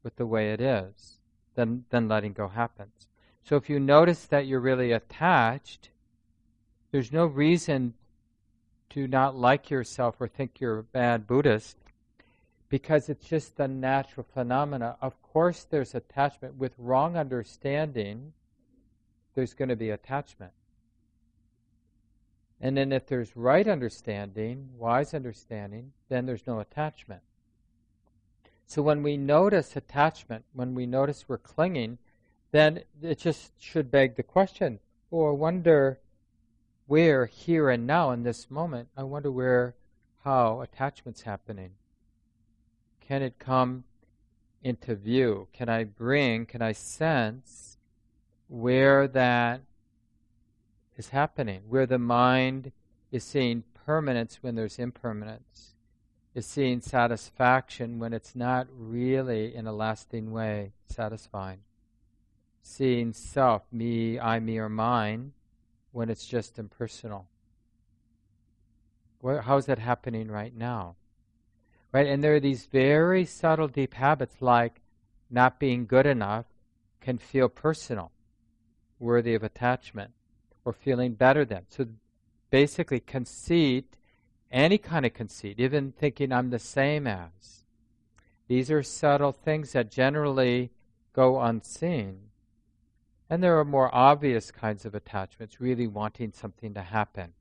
with 0.03 0.17
the 0.17 0.25
way 0.25 0.51
it 0.51 0.59
is. 0.59 1.14
Then, 1.55 1.85
then 1.89 2.07
letting 2.07 2.33
go 2.33 2.47
happens. 2.47 3.07
So 3.43 3.55
if 3.55 3.69
you 3.69 3.79
notice 3.79 4.25
that 4.25 4.47
you're 4.47 4.59
really 4.59 4.91
attached, 4.91 5.89
there's 6.91 7.11
no 7.11 7.25
reason 7.25 7.93
to 8.89 9.07
not 9.07 9.35
like 9.35 9.69
yourself 9.69 10.15
or 10.19 10.27
think 10.27 10.59
you're 10.59 10.79
a 10.79 10.83
bad 10.83 11.27
Buddhist 11.27 11.77
because 12.69 13.09
it's 13.09 13.27
just 13.27 13.57
the 13.57 13.67
natural 13.67 14.25
phenomena. 14.33 14.97
Of 15.01 15.21
course, 15.21 15.63
there's 15.69 15.95
attachment. 15.95 16.57
With 16.57 16.73
wrong 16.77 17.15
understanding, 17.15 18.33
there's 19.35 19.53
going 19.53 19.69
to 19.69 19.75
be 19.75 19.91
attachment. 19.91 20.53
And 22.59 22.77
then 22.77 22.91
if 22.91 23.05
there's 23.05 23.35
right 23.35 23.67
understanding, 23.67 24.69
wise 24.77 25.13
understanding, 25.13 25.91
then 26.09 26.25
there's 26.25 26.47
no 26.47 26.59
attachment. 26.59 27.21
So 28.67 28.81
when 28.81 29.03
we 29.03 29.17
notice 29.17 29.75
attachment, 29.75 30.45
when 30.53 30.73
we 30.73 30.85
notice 30.85 31.25
we're 31.27 31.37
clinging, 31.37 31.99
then 32.51 32.81
it 33.01 33.19
just 33.19 33.51
should 33.61 33.91
beg 33.91 34.15
the 34.15 34.23
question, 34.23 34.79
or 35.11 35.33
wonder 35.33 35.99
where 36.87 37.25
here 37.25 37.69
and 37.69 37.85
now 37.85 38.11
in 38.11 38.23
this 38.23 38.49
moment, 38.49 38.89
I 38.95 39.03
wonder 39.03 39.31
where, 39.31 39.75
how 40.23 40.61
attachment's 40.61 41.21
happening. 41.21 41.71
Can 43.07 43.21
it 43.21 43.37
come 43.39 43.83
into 44.63 44.95
view? 44.95 45.47
Can 45.53 45.69
I 45.69 45.83
bring, 45.83 46.45
can 46.45 46.61
I 46.61 46.71
sense 46.71 47.77
where 48.47 49.07
that 49.07 49.61
is 50.97 51.09
happening, 51.09 51.61
where 51.67 51.85
the 51.85 51.99
mind 51.99 52.71
is 53.11 53.23
seeing 53.23 53.63
permanence 53.85 54.39
when 54.41 54.55
there's 54.55 54.79
impermanence, 54.79 55.74
is 56.35 56.45
seeing 56.45 56.81
satisfaction 56.81 57.97
when 57.97 58.11
it's 58.11 58.35
not 58.35 58.67
really 58.77 59.55
in 59.55 59.65
a 59.65 59.73
lasting 59.73 60.31
way 60.31 60.73
satisfying, 60.89 61.59
seeing 62.61 63.13
self, 63.13 63.63
me, 63.71 64.19
I, 64.19 64.39
me, 64.41 64.57
or 64.57 64.67
mine, 64.67 65.31
when 65.93 66.09
it's 66.09 66.27
just 66.27 66.59
impersonal. 66.59 67.27
how 69.23 69.55
is 69.55 69.65
that 69.67 69.79
happening 69.79 70.29
right 70.29 70.55
now? 70.55 70.95
Right? 71.93 72.05
And 72.05 72.21
there 72.21 72.35
are 72.35 72.41
these 72.41 72.65
very 72.65 73.23
subtle, 73.23 73.69
deep 73.69 73.93
habits 73.93 74.41
like 74.41 74.81
not 75.31 75.57
being 75.57 75.85
good 75.85 76.05
enough 76.05 76.45
can 76.99 77.17
feel 77.17 77.47
personal, 77.47 78.11
worthy 78.99 79.35
of 79.35 79.43
attachment 79.43 80.11
or 80.65 80.73
feeling 80.73 81.13
better 81.13 81.45
than. 81.45 81.63
So 81.69 81.87
basically, 82.49 82.99
conceit, 82.99 83.95
any 84.55 84.77
kind 84.77 85.05
of 85.05 85.13
conceit, 85.13 85.59
even 85.59 85.91
thinking 85.91 86.31
I'm 86.31 86.49
the 86.49 86.59
same 86.59 87.05
as, 87.05 87.65
these 88.47 88.71
are 88.71 88.81
subtle 88.81 89.33
things 89.33 89.73
that 89.73 89.91
generally 89.91 90.71
go 91.13 91.41
unseen. 91.41 92.29
And 93.29 93.43
there 93.43 93.59
are 93.59 93.65
more 93.65 93.93
obvious 93.93 94.51
kinds 94.51 94.85
of 94.85 94.95
attachments, 94.95 95.59
really 95.59 95.87
wanting 95.87 96.31
something 96.31 96.73
to 96.73 96.81
happen. 96.81 97.33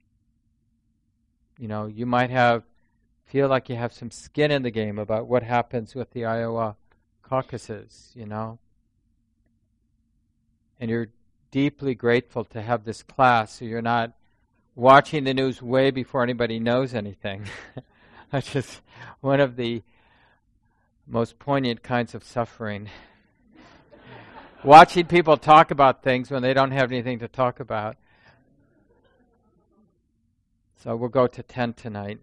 You 1.59 1.69
know, 1.69 1.87
you 1.87 2.05
might 2.05 2.31
have 2.31 2.65
feel 3.27 3.49
like 3.49 3.69
you 3.69 3.77
have 3.77 3.93
some 3.93 4.11
skin 4.11 4.51
in 4.51 4.63
the 4.63 4.71
game 4.71 4.99
about 4.99 5.27
what 5.27 5.43
happens 5.43 5.95
with 5.95 6.11
the 6.11 6.25
Iowa 6.25 6.77
caucuses, 7.23 8.11
you 8.15 8.27
know. 8.27 8.59
And 10.79 10.91
you're 10.91 11.09
deeply 11.51 11.95
grateful 11.95 12.45
to 12.47 12.61
have 12.61 12.85
this 12.85 13.03
class 13.03 13.59
so 13.59 13.65
you're 13.65 13.81
not 13.81 14.13
watching 14.77 15.25
the 15.25 15.35
news 15.35 15.63
way 15.63 15.91
before 15.91 16.23
anybody 16.23 16.59
knows 16.59 16.95
anything. 16.95 17.47
That's 18.31 18.53
just 18.53 18.81
one 19.21 19.41
of 19.41 19.57
the 19.57 19.83
most 21.07 21.39
poignant 21.39 21.83
kinds 21.83 22.15
of 22.15 22.25
suffering. 22.25 22.89
watching 24.65 25.07
people 25.07 25.37
talk 25.37 25.71
about 25.71 26.03
things 26.03 26.31
when 26.31 26.43
they 26.43 26.55
don't 26.55 26.73
have 26.73 26.91
anything 26.91 27.19
to 27.21 27.29
talk 27.29 27.61
about. 27.61 27.97
So 30.83 30.97
we'll 30.97 31.09
go 31.09 31.27
to 31.27 31.43
10 31.43 31.75
tonight. 31.75 32.19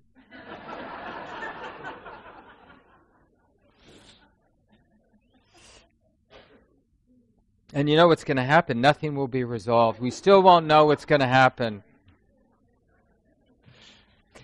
And 7.74 7.90
you 7.90 7.96
know 7.96 8.10
what's 8.10 8.26
going 8.26 8.38
to 8.38 8.44
happen? 8.44 8.82
Nothing 8.82 9.16
will 9.16 9.30
be 9.30 9.46
resolved. 9.46 10.02
We 10.02 10.12
still 10.12 10.42
won't 10.42 10.66
know 10.66 10.86
what's 10.86 11.06
going 11.06 11.22
to 11.22 11.28
happen. 11.28 11.84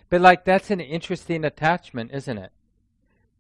But, 0.10 0.22
like, 0.22 0.46
that's 0.46 0.72
an 0.72 0.80
interesting 0.80 1.44
attachment, 1.44 2.12
isn't 2.14 2.38
it? 2.38 2.52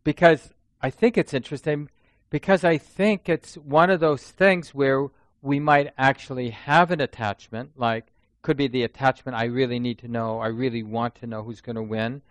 Because 0.03 0.51
I 0.81 0.89
think 0.89 1.17
it's 1.17 1.33
interesting 1.33 1.89
because 2.29 2.63
I 2.63 2.77
think 2.77 3.29
it's 3.29 3.55
one 3.55 3.89
of 3.89 3.99
those 3.99 4.23
things 4.23 4.75
where 4.75 5.07
we 5.41 5.59
might 5.59 5.93
actually 5.97 6.49
have 6.49 6.91
an 6.91 6.99
attachment, 6.99 7.71
like, 7.77 8.07
could 8.41 8.57
be 8.57 8.67
the 8.67 8.83
attachment 8.83 9.37
I 9.37 9.45
really 9.45 9.79
need 9.79 9.99
to 9.99 10.07
know, 10.07 10.39
I 10.39 10.47
really 10.47 10.83
want 10.83 11.15
to 11.15 11.27
know 11.27 11.43
who's 11.43 11.61
going 11.61 11.75
to 11.75 11.83
win. 11.83 12.21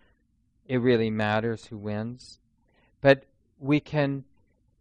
It 0.67 0.79
really 0.79 1.11
matters 1.11 1.67
who 1.67 1.79
wins. 1.79 2.39
But 3.01 3.25
we 3.59 3.81
can 3.81 4.25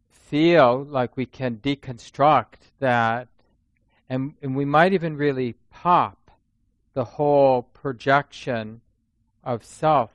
feel 0.09 0.83
like 0.83 1.15
we 1.15 1.25
can 1.25 1.57
deconstruct 1.57 2.71
that, 2.79 3.27
and, 4.09 4.33
and 4.41 4.55
we 4.55 4.65
might 4.65 4.93
even 4.93 5.15
really 5.15 5.55
pop 5.69 6.31
the 6.93 7.05
whole 7.05 7.63
projection 7.63 8.81
of 9.45 9.63
self, 9.63 10.11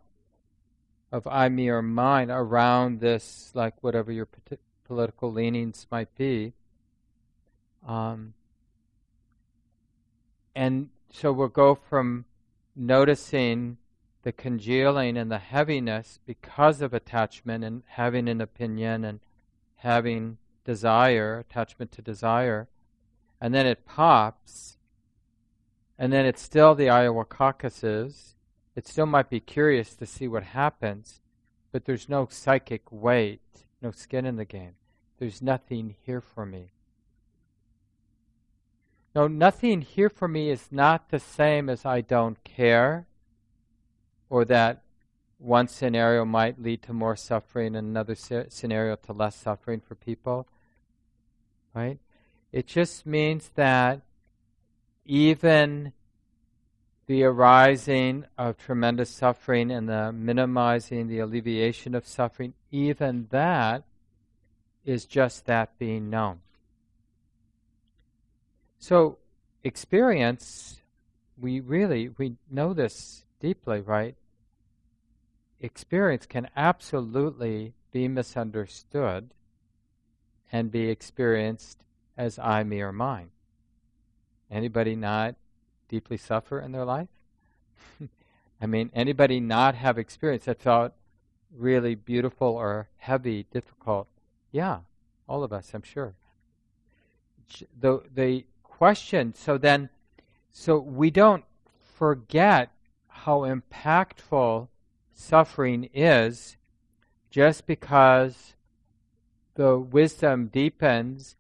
of 1.12 1.26
I, 1.26 1.48
me, 1.48 1.68
or 1.68 1.82
mine 1.82 2.30
around 2.30 3.00
this, 3.00 3.52
like 3.54 3.82
whatever 3.82 4.10
your 4.10 4.28
political 4.84 5.32
leanings 5.32 5.86
might 5.90 6.14
be. 6.16 6.52
Um, 7.86 8.34
and 10.54 10.90
so 11.12 11.32
we'll 11.32 11.48
go 11.48 11.74
from 11.74 12.24
noticing 12.74 13.78
the 14.22 14.32
congealing 14.32 15.16
and 15.16 15.30
the 15.30 15.38
heaviness 15.38 16.18
because 16.26 16.82
of 16.82 16.92
attachment 16.92 17.64
and 17.64 17.82
having 17.86 18.28
an 18.28 18.40
opinion 18.40 19.04
and 19.04 19.20
having 19.76 20.36
desire, 20.64 21.38
attachment 21.38 21.90
to 21.92 22.02
desire, 22.02 22.68
and 23.40 23.54
then 23.54 23.66
it 23.66 23.86
pops, 23.86 24.76
and 25.98 26.12
then 26.12 26.26
it's 26.26 26.42
still 26.42 26.74
the 26.74 26.90
Iowa 26.90 27.24
caucuses. 27.24 28.34
It 28.80 28.88
still 28.88 29.04
might 29.04 29.28
be 29.28 29.40
curious 29.40 29.94
to 29.96 30.06
see 30.06 30.26
what 30.26 30.42
happens, 30.42 31.20
but 31.70 31.84
there's 31.84 32.08
no 32.08 32.26
psychic 32.30 32.90
weight, 32.90 33.42
no 33.82 33.90
skin 33.90 34.24
in 34.24 34.36
the 34.36 34.46
game. 34.46 34.76
There's 35.18 35.42
nothing 35.42 35.96
here 36.06 36.22
for 36.22 36.46
me. 36.46 36.70
No, 39.14 39.28
nothing 39.28 39.82
here 39.82 40.08
for 40.08 40.28
me 40.28 40.48
is 40.48 40.68
not 40.70 41.10
the 41.10 41.18
same 41.18 41.68
as 41.68 41.84
I 41.84 42.00
don't 42.00 42.42
care, 42.42 43.06
or 44.30 44.46
that 44.46 44.82
one 45.36 45.68
scenario 45.68 46.24
might 46.24 46.62
lead 46.62 46.80
to 46.84 46.94
more 46.94 47.16
suffering 47.16 47.76
and 47.76 47.86
another 47.86 48.14
scenario 48.14 48.96
to 48.96 49.12
less 49.12 49.36
suffering 49.36 49.80
for 49.80 49.94
people. 49.94 50.48
Right? 51.74 51.98
It 52.50 52.66
just 52.66 53.04
means 53.04 53.50
that 53.56 54.00
even 55.04 55.92
the 57.10 57.24
arising 57.24 58.24
of 58.38 58.56
tremendous 58.56 59.10
suffering 59.10 59.72
and 59.72 59.88
the 59.88 60.12
minimizing 60.12 61.08
the 61.08 61.18
alleviation 61.18 61.92
of 61.96 62.06
suffering, 62.06 62.54
even 62.70 63.26
that 63.30 63.82
is 64.84 65.06
just 65.06 65.44
that 65.44 65.76
being 65.76 66.08
known. 66.08 66.38
So, 68.78 69.18
experience, 69.64 70.82
we 71.36 71.58
really, 71.58 72.10
we 72.16 72.36
know 72.48 72.72
this 72.72 73.24
deeply, 73.40 73.80
right? 73.80 74.14
Experience 75.60 76.26
can 76.26 76.48
absolutely 76.54 77.72
be 77.90 78.06
misunderstood 78.06 79.30
and 80.52 80.70
be 80.70 80.88
experienced 80.88 81.82
as 82.16 82.38
I, 82.38 82.62
me, 82.62 82.80
or 82.80 82.92
mine. 82.92 83.30
Anybody 84.48 84.94
not 84.94 85.34
deeply 85.90 86.16
suffer 86.16 86.60
in 86.60 86.72
their 86.72 86.84
life? 86.84 87.08
I 88.62 88.66
mean, 88.66 88.90
anybody 88.94 89.40
not 89.40 89.74
have 89.74 89.98
experience 89.98 90.44
that 90.44 90.60
felt 90.60 90.92
really 91.54 91.94
beautiful 91.94 92.48
or 92.48 92.88
heavy, 92.98 93.46
difficult? 93.52 94.06
Yeah, 94.52 94.80
all 95.28 95.42
of 95.42 95.52
us, 95.52 95.72
I'm 95.74 95.82
sure. 95.82 96.14
The, 97.78 98.02
the 98.14 98.44
question. 98.62 99.34
So 99.34 99.58
then, 99.58 99.90
so 100.50 100.78
we 100.78 101.10
don't 101.10 101.44
forget 101.96 102.70
how 103.08 103.40
impactful 103.40 104.68
suffering 105.12 105.90
is 105.92 106.56
just 107.30 107.66
because 107.66 108.54
the 109.54 109.78
wisdom 109.78 110.46
deepens 110.46 111.36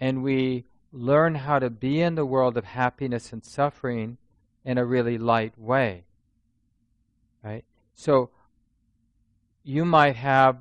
and 0.00 0.22
we 0.22 0.64
learn 0.98 1.36
how 1.36 1.58
to 1.58 1.70
be 1.70 2.00
in 2.00 2.14
the 2.14 2.26
world 2.26 2.56
of 2.56 2.64
happiness 2.64 3.32
and 3.32 3.44
suffering 3.44 4.18
in 4.64 4.78
a 4.78 4.84
really 4.84 5.18
light 5.18 5.58
way. 5.58 6.04
Right? 7.42 7.64
So 7.94 8.30
you 9.62 9.84
might 9.84 10.16
have 10.16 10.58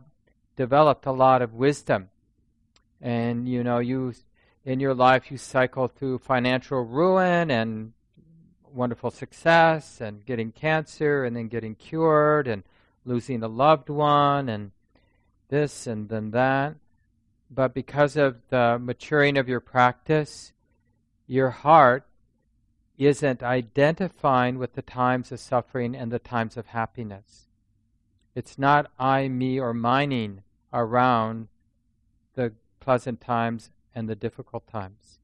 developed 0.55 1.05
a 1.05 1.11
lot 1.11 1.41
of 1.41 1.53
wisdom 1.53 2.09
and 2.99 3.47
you 3.47 3.63
know 3.63 3.77
you 3.77 4.13
in 4.65 4.79
your 4.79 4.93
life 4.93 5.29
you 5.29 5.37
cycle 5.37 5.87
through 5.87 6.17
financial 6.17 6.83
ruin 6.83 7.51
and 7.51 7.93
wonderful 8.73 9.11
success 9.11 10.01
and 10.01 10.25
getting 10.25 10.51
cancer 10.51 11.23
and 11.23 11.35
then 11.35 11.47
getting 11.47 11.75
cured 11.75 12.47
and 12.47 12.63
losing 13.05 13.41
a 13.43 13.47
loved 13.47 13.89
one 13.89 14.49
and 14.49 14.71
this 15.49 15.87
and 15.87 16.09
then 16.09 16.31
that. 16.31 16.75
But 17.49 17.73
because 17.73 18.15
of 18.15 18.41
the 18.49 18.77
maturing 18.79 19.37
of 19.37 19.47
your 19.47 19.59
practice, 19.59 20.51
your 21.27 21.49
heart 21.49 22.05
isn't 22.97 23.43
identifying 23.43 24.57
with 24.57 24.73
the 24.73 24.81
times 24.81 25.31
of 25.31 25.39
suffering 25.39 25.95
and 25.95 26.11
the 26.11 26.19
times 26.19 26.57
of 26.57 26.67
happiness. 26.67 27.47
It's 28.35 28.57
not 28.57 28.91
I, 28.99 29.27
me, 29.27 29.59
or 29.59 29.73
mining 29.73 30.43
around 30.73 31.47
the 32.35 32.53
pleasant 32.79 33.21
times 33.21 33.69
and 33.95 34.07
the 34.07 34.15
difficult 34.15 34.67
times. 34.67 35.19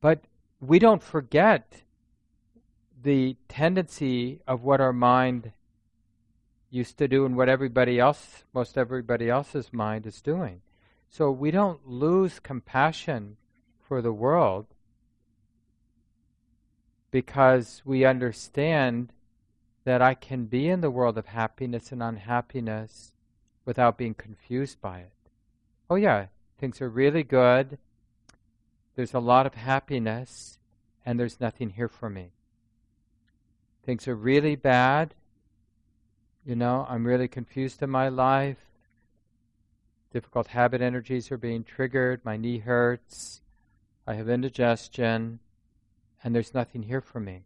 But 0.00 0.24
we 0.60 0.78
don't 0.78 1.02
forget 1.02 1.82
the 3.02 3.36
tendency 3.48 4.40
of 4.46 4.62
what 4.62 4.80
our 4.80 4.92
mind 4.92 5.52
used 6.70 6.98
to 6.98 7.08
do 7.08 7.24
and 7.24 7.36
what 7.36 7.48
everybody 7.48 7.98
else, 7.98 8.44
most 8.54 8.76
everybody 8.76 9.30
else's 9.30 9.72
mind 9.72 10.06
is 10.06 10.20
doing. 10.20 10.60
So 11.08 11.30
we 11.30 11.50
don't 11.50 11.86
lose 11.86 12.40
compassion 12.40 13.36
for 13.80 14.02
the 14.02 14.12
world 14.12 14.66
because 17.10 17.82
we 17.84 18.04
understand 18.04 19.12
that 19.84 20.02
I 20.02 20.14
can 20.14 20.44
be 20.44 20.68
in 20.68 20.82
the 20.82 20.90
world 20.90 21.16
of 21.16 21.26
happiness 21.26 21.92
and 21.92 22.02
unhappiness 22.02 23.12
without 23.64 23.96
being 23.96 24.14
confused 24.14 24.80
by 24.82 24.98
it. 24.98 25.12
Oh, 25.88 25.94
yeah, 25.94 26.26
Things 26.58 26.80
are 26.80 26.88
really 26.88 27.22
good. 27.22 27.78
There's 28.96 29.14
a 29.14 29.20
lot 29.20 29.46
of 29.46 29.54
happiness, 29.54 30.58
and 31.06 31.18
there's 31.18 31.40
nothing 31.40 31.70
here 31.70 31.88
for 31.88 32.10
me. 32.10 32.32
Things 33.84 34.08
are 34.08 34.16
really 34.16 34.56
bad. 34.56 35.14
You 36.48 36.56
know, 36.56 36.86
I'm 36.88 37.06
really 37.06 37.28
confused 37.28 37.82
in 37.82 37.90
my 37.90 38.08
life. 38.08 38.56
Difficult 40.14 40.46
habit 40.46 40.80
energies 40.80 41.30
are 41.30 41.36
being 41.36 41.62
triggered. 41.62 42.24
My 42.24 42.38
knee 42.38 42.56
hurts. 42.56 43.42
I 44.06 44.14
have 44.14 44.30
indigestion. 44.30 45.40
And 46.24 46.34
there's 46.34 46.54
nothing 46.54 46.84
here 46.84 47.02
for 47.02 47.20
me. 47.20 47.42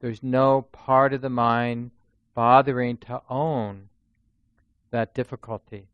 There's 0.00 0.20
no 0.20 0.62
part 0.72 1.12
of 1.12 1.20
the 1.20 1.30
mind 1.30 1.92
bothering 2.34 2.96
to 2.96 3.22
own 3.30 3.88
that 4.90 5.14
difficulty. 5.14 5.86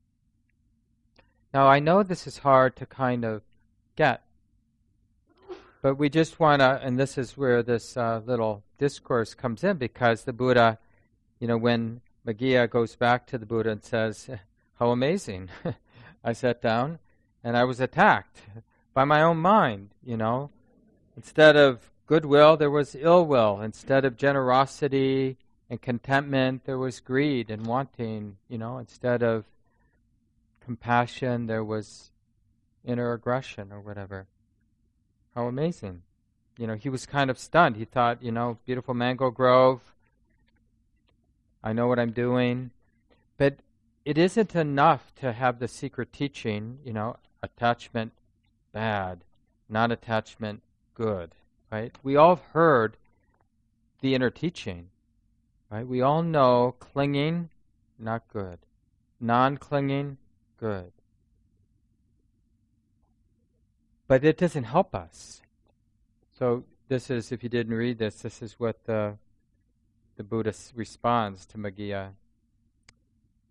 Now, 1.52 1.66
I 1.66 1.78
know 1.78 2.02
this 2.02 2.26
is 2.26 2.38
hard 2.38 2.74
to 2.76 2.86
kind 2.86 3.22
of 3.22 3.42
get, 3.96 4.22
but 5.82 5.96
we 5.96 6.08
just 6.08 6.40
want 6.40 6.60
to, 6.60 6.80
and 6.82 6.98
this 6.98 7.18
is 7.18 7.36
where 7.36 7.62
this 7.62 7.98
uh, 7.98 8.22
little 8.24 8.62
discourse 8.78 9.34
comes 9.34 9.62
in 9.62 9.76
because 9.76 10.24
the 10.24 10.32
Buddha, 10.32 10.78
you 11.38 11.46
know, 11.46 11.56
when 11.56 12.00
Meghiya 12.26 12.68
goes 12.68 12.96
back 12.96 13.26
to 13.26 13.38
the 13.38 13.46
Buddha 13.46 13.70
and 13.70 13.82
says, 13.82 14.28
How 14.78 14.90
amazing! 14.90 15.50
I 16.24 16.32
sat 16.32 16.60
down 16.60 16.98
and 17.44 17.56
I 17.56 17.64
was 17.64 17.80
attacked 17.80 18.42
by 18.92 19.04
my 19.04 19.22
own 19.22 19.38
mind, 19.38 19.90
you 20.04 20.16
know. 20.16 20.50
Instead 21.16 21.56
of 21.56 21.90
goodwill, 22.06 22.56
there 22.56 22.70
was 22.70 22.96
ill 22.98 23.24
will. 23.24 23.60
Instead 23.60 24.04
of 24.04 24.16
generosity 24.16 25.36
and 25.70 25.80
contentment, 25.80 26.64
there 26.64 26.78
was 26.78 27.00
greed 27.00 27.50
and 27.50 27.66
wanting, 27.66 28.36
you 28.48 28.58
know. 28.58 28.78
Instead 28.78 29.22
of 29.22 29.44
compassion, 30.60 31.46
there 31.46 31.64
was 31.64 32.10
inner 32.84 33.12
aggression 33.12 33.72
or 33.72 33.80
whatever. 33.80 34.26
How 35.34 35.46
amazing. 35.46 36.02
You 36.58 36.66
know, 36.66 36.74
he 36.74 36.88
was 36.88 37.06
kind 37.06 37.30
of 37.30 37.38
stunned. 37.38 37.76
He 37.76 37.84
thought, 37.84 38.22
you 38.22 38.32
know, 38.32 38.58
beautiful 38.66 38.94
mango 38.94 39.30
grove. 39.30 39.80
I 41.62 41.72
know 41.72 41.86
what 41.86 41.98
I'm 41.98 42.12
doing. 42.12 42.70
But 43.36 43.60
it 44.04 44.18
isn't 44.18 44.54
enough 44.54 45.14
to 45.16 45.32
have 45.32 45.58
the 45.58 45.68
secret 45.68 46.12
teaching, 46.12 46.78
you 46.84 46.92
know, 46.92 47.16
attachment 47.42 48.12
bad, 48.72 49.24
non 49.68 49.90
attachment 49.92 50.62
good, 50.94 51.34
right? 51.70 51.96
We 52.02 52.16
all 52.16 52.36
have 52.36 52.44
heard 52.52 52.96
the 54.00 54.14
inner 54.14 54.30
teaching, 54.30 54.88
right? 55.70 55.86
We 55.86 56.00
all 56.00 56.22
know 56.22 56.74
clinging, 56.78 57.50
not 57.98 58.28
good. 58.32 58.58
Non 59.20 59.56
clinging, 59.56 60.18
good. 60.58 60.92
But 64.06 64.24
it 64.24 64.38
doesn't 64.38 64.64
help 64.64 64.94
us. 64.94 65.42
So 66.38 66.64
this 66.88 67.10
is, 67.10 67.32
if 67.32 67.42
you 67.42 67.48
didn't 67.48 67.74
read 67.74 67.98
this, 67.98 68.22
this 68.22 68.40
is 68.42 68.58
what 68.58 68.84
the 68.84 69.18
the 70.18 70.22
Buddha 70.22 70.52
responds 70.74 71.46
to 71.46 71.56
Meghiya. 71.56 72.10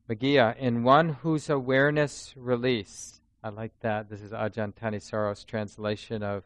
Meghiya, 0.08 0.56
in 0.58 0.84
one 0.84 1.10
whose 1.10 1.50
awareness 1.50 2.36
release, 2.38 3.20
I 3.44 3.50
like 3.50 3.74
that. 3.80 4.10
This 4.10 4.22
is 4.22 4.32
Ajahn 4.32 4.76
Thanissaro's 4.76 5.44
translation 5.44 6.22
of, 6.22 6.44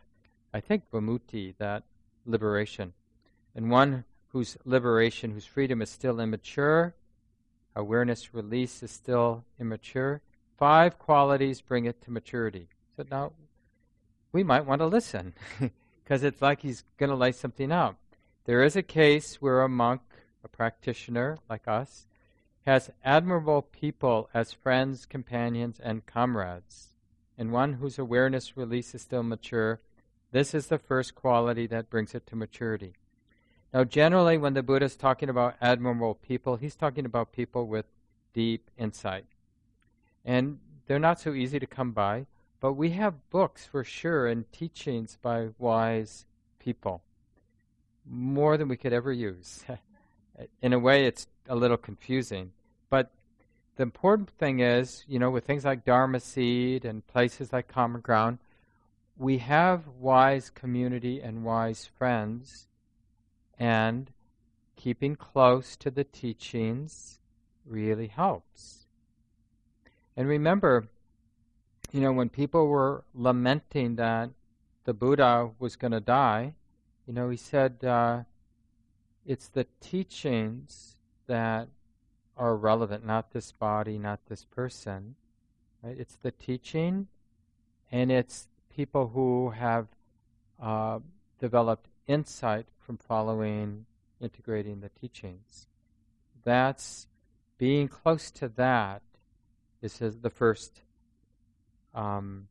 I 0.54 0.62
think, 0.62 0.84
Vimutti, 0.90 1.56
that 1.58 1.84
liberation. 2.26 2.94
In 3.54 3.68
one 3.68 4.06
whose 4.30 4.58
liberation, 4.64 5.32
whose 5.32 5.46
freedom 5.46 5.82
is 5.82 5.90
still 5.90 6.22
immature, 6.22 6.96
awareness 7.76 8.34
release 8.34 8.82
is 8.82 8.92
still 8.92 9.44
immature, 9.60 10.22
Five 10.62 11.00
qualities 11.00 11.60
bring 11.60 11.86
it 11.86 12.04
to 12.04 12.12
maturity. 12.12 12.68
So 12.96 13.04
now 13.10 13.32
we 14.32 14.44
might 14.44 14.68
want 14.68 14.80
to 14.82 14.86
listen 14.86 15.34
because 16.04 16.24
it's 16.24 16.40
like 16.40 16.62
he's 16.62 16.84
going 17.00 17.10
to 17.10 17.16
lay 17.16 17.32
something 17.32 17.72
out. 17.72 17.96
There 18.46 18.62
is 18.62 18.76
a 18.76 18.84
case 18.84 19.42
where 19.42 19.64
a 19.64 19.68
monk, 19.68 20.02
a 20.44 20.48
practitioner 20.48 21.38
like 21.50 21.68
us, 21.68 22.08
has 22.66 22.92
admirable 23.04 23.62
people 23.62 24.30
as 24.34 24.54
friends, 24.54 25.06
companions, 25.06 25.80
and 25.82 26.06
comrades. 26.06 26.90
and 27.38 27.52
one 27.52 27.74
whose 27.74 27.98
awareness 27.98 28.56
release 28.56 28.94
is 28.94 29.02
still 29.02 29.24
mature, 29.24 29.80
this 30.32 30.54
is 30.54 30.68
the 30.68 30.78
first 30.78 31.16
quality 31.16 31.66
that 31.68 31.90
brings 31.90 32.14
it 32.14 32.28
to 32.28 32.36
maturity. 32.36 32.94
Now, 33.74 33.84
generally, 33.84 34.38
when 34.38 34.54
the 34.54 34.64
Buddha 34.64 34.86
is 34.86 34.96
talking 34.96 35.30
about 35.30 35.56
admirable 35.62 36.16
people, 36.16 36.58
he's 36.58 36.76
talking 36.76 37.06
about 37.06 37.32
people 37.32 37.68
with 37.68 37.86
deep 38.34 38.70
insight. 38.78 39.26
And 40.24 40.60
they're 40.88 41.00
not 41.00 41.20
so 41.20 41.34
easy 41.34 41.60
to 41.60 41.66
come 41.66 41.92
by, 41.92 42.26
but 42.60 42.74
we 42.74 42.92
have 42.92 43.30
books 43.30 43.66
for 43.66 43.84
sure 43.84 44.28
and 44.28 44.52
teachings 44.52 45.18
by 45.22 45.50
wise 45.58 46.26
people. 46.60 47.02
More 48.06 48.58
than 48.58 48.68
we 48.68 48.78
could 48.78 48.94
ever 48.94 49.12
use. 49.12 49.64
In 50.62 50.74
a 50.74 50.80
way, 50.80 51.06
it's 51.06 51.28
a 51.48 51.56
little 51.56 51.78
confusing. 51.78 52.52
But 52.90 53.12
the 53.76 53.84
important 53.84 54.30
thing 54.30 54.60
is, 54.60 55.04
you 55.08 55.20
know, 55.20 55.30
with 55.30 55.46
things 55.46 55.66
like 55.66 55.86
Dharma 55.86 56.20
Seed 56.20 56.86
and 56.86 57.06
places 57.08 57.54
like 57.54 57.68
Common 57.68 58.02
Ground, 58.02 58.40
we 59.18 59.38
have 59.40 59.88
wise 59.88 60.50
community 60.50 61.22
and 61.22 61.44
wise 61.44 61.90
friends, 61.98 62.68
and 63.60 64.12
keeping 64.76 65.16
close 65.16 65.76
to 65.78 65.92
the 65.92 66.04
teachings 66.04 67.20
really 67.66 68.08
helps. 68.08 68.88
And 70.18 70.28
remember, 70.28 70.88
you 71.92 72.02
know, 72.02 72.12
when 72.12 72.30
people 72.30 72.68
were 72.68 73.04
lamenting 73.14 73.96
that 73.98 74.32
the 74.86 74.94
Buddha 74.94 75.52
was 75.60 75.76
going 75.76 75.92
to 75.92 76.00
die, 76.00 76.54
you 77.06 77.14
know, 77.14 77.30
he 77.30 77.38
said 77.38 77.84
uh, 77.84 78.24
it's 79.26 79.48
the 79.50 79.68
teachings 79.80 80.98
that 81.28 81.68
are 82.38 82.56
relevant, 82.56 83.06
not 83.06 83.32
this 83.32 83.52
body, 83.52 83.98
not 83.98 84.20
this 84.28 84.46
person. 84.46 85.16
Right? 85.84 85.96
It's 86.00 86.16
the 86.16 86.32
teaching, 86.32 87.08
and 87.92 88.12
it's 88.12 88.48
people 88.76 89.10
who 89.10 89.52
have 89.52 89.88
uh, 90.62 91.00
developed 91.40 91.88
insight 92.08 92.68
from 92.78 92.98
following, 92.98 93.86
integrating 94.20 94.80
the 94.80 94.90
teachings. 94.90 95.68
That's 96.44 97.08
being 97.58 97.88
close 97.88 98.32
to 98.32 98.48
that 98.50 99.02
is 99.82 100.00
the 100.00 100.30
first 100.30 100.82
um, 101.94 102.48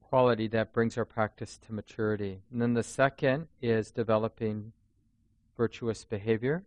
quality 0.00 0.48
that 0.48 0.72
brings 0.72 0.96
our 0.96 1.04
practice 1.04 1.58
to 1.66 1.72
maturity. 1.72 2.40
And 2.50 2.62
then 2.62 2.74
the 2.74 2.82
second 2.82 3.48
is 3.60 3.90
developing 3.90 4.72
virtuous 5.58 6.04
behavior, 6.04 6.64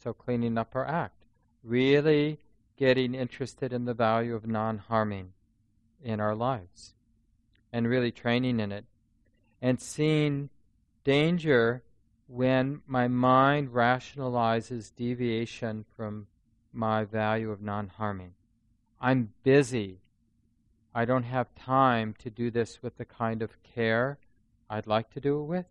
so 0.00 0.12
cleaning 0.12 0.56
up 0.56 0.76
our 0.76 0.86
act, 0.86 1.24
really 1.64 2.38
getting 2.76 3.12
interested 3.16 3.72
in 3.72 3.84
the 3.84 3.94
value 3.94 4.36
of 4.36 4.46
non 4.46 4.78
harming 4.78 5.32
in 6.04 6.20
our 6.20 6.36
lives, 6.36 6.94
and 7.72 7.88
really 7.88 8.12
training 8.12 8.60
in 8.60 8.70
it, 8.70 8.84
and 9.60 9.80
seeing 9.80 10.48
danger 11.02 11.82
when 12.28 12.80
my 12.86 13.08
mind 13.08 13.70
rationalizes 13.70 14.94
deviation 14.94 15.84
from 15.96 16.28
my 16.72 17.02
value 17.02 17.50
of 17.50 17.60
non 17.60 17.88
harming. 17.88 18.34
I'm 19.00 19.32
busy 19.42 19.98
I 20.98 21.04
don't 21.04 21.24
have 21.24 21.54
time 21.54 22.14
to 22.18 22.28
do 22.28 22.50
this 22.50 22.82
with 22.82 22.96
the 22.96 23.04
kind 23.04 23.40
of 23.40 23.62
care 23.62 24.18
I'd 24.68 24.88
like 24.88 25.10
to 25.10 25.20
do 25.20 25.40
it 25.40 25.44
with. 25.44 25.66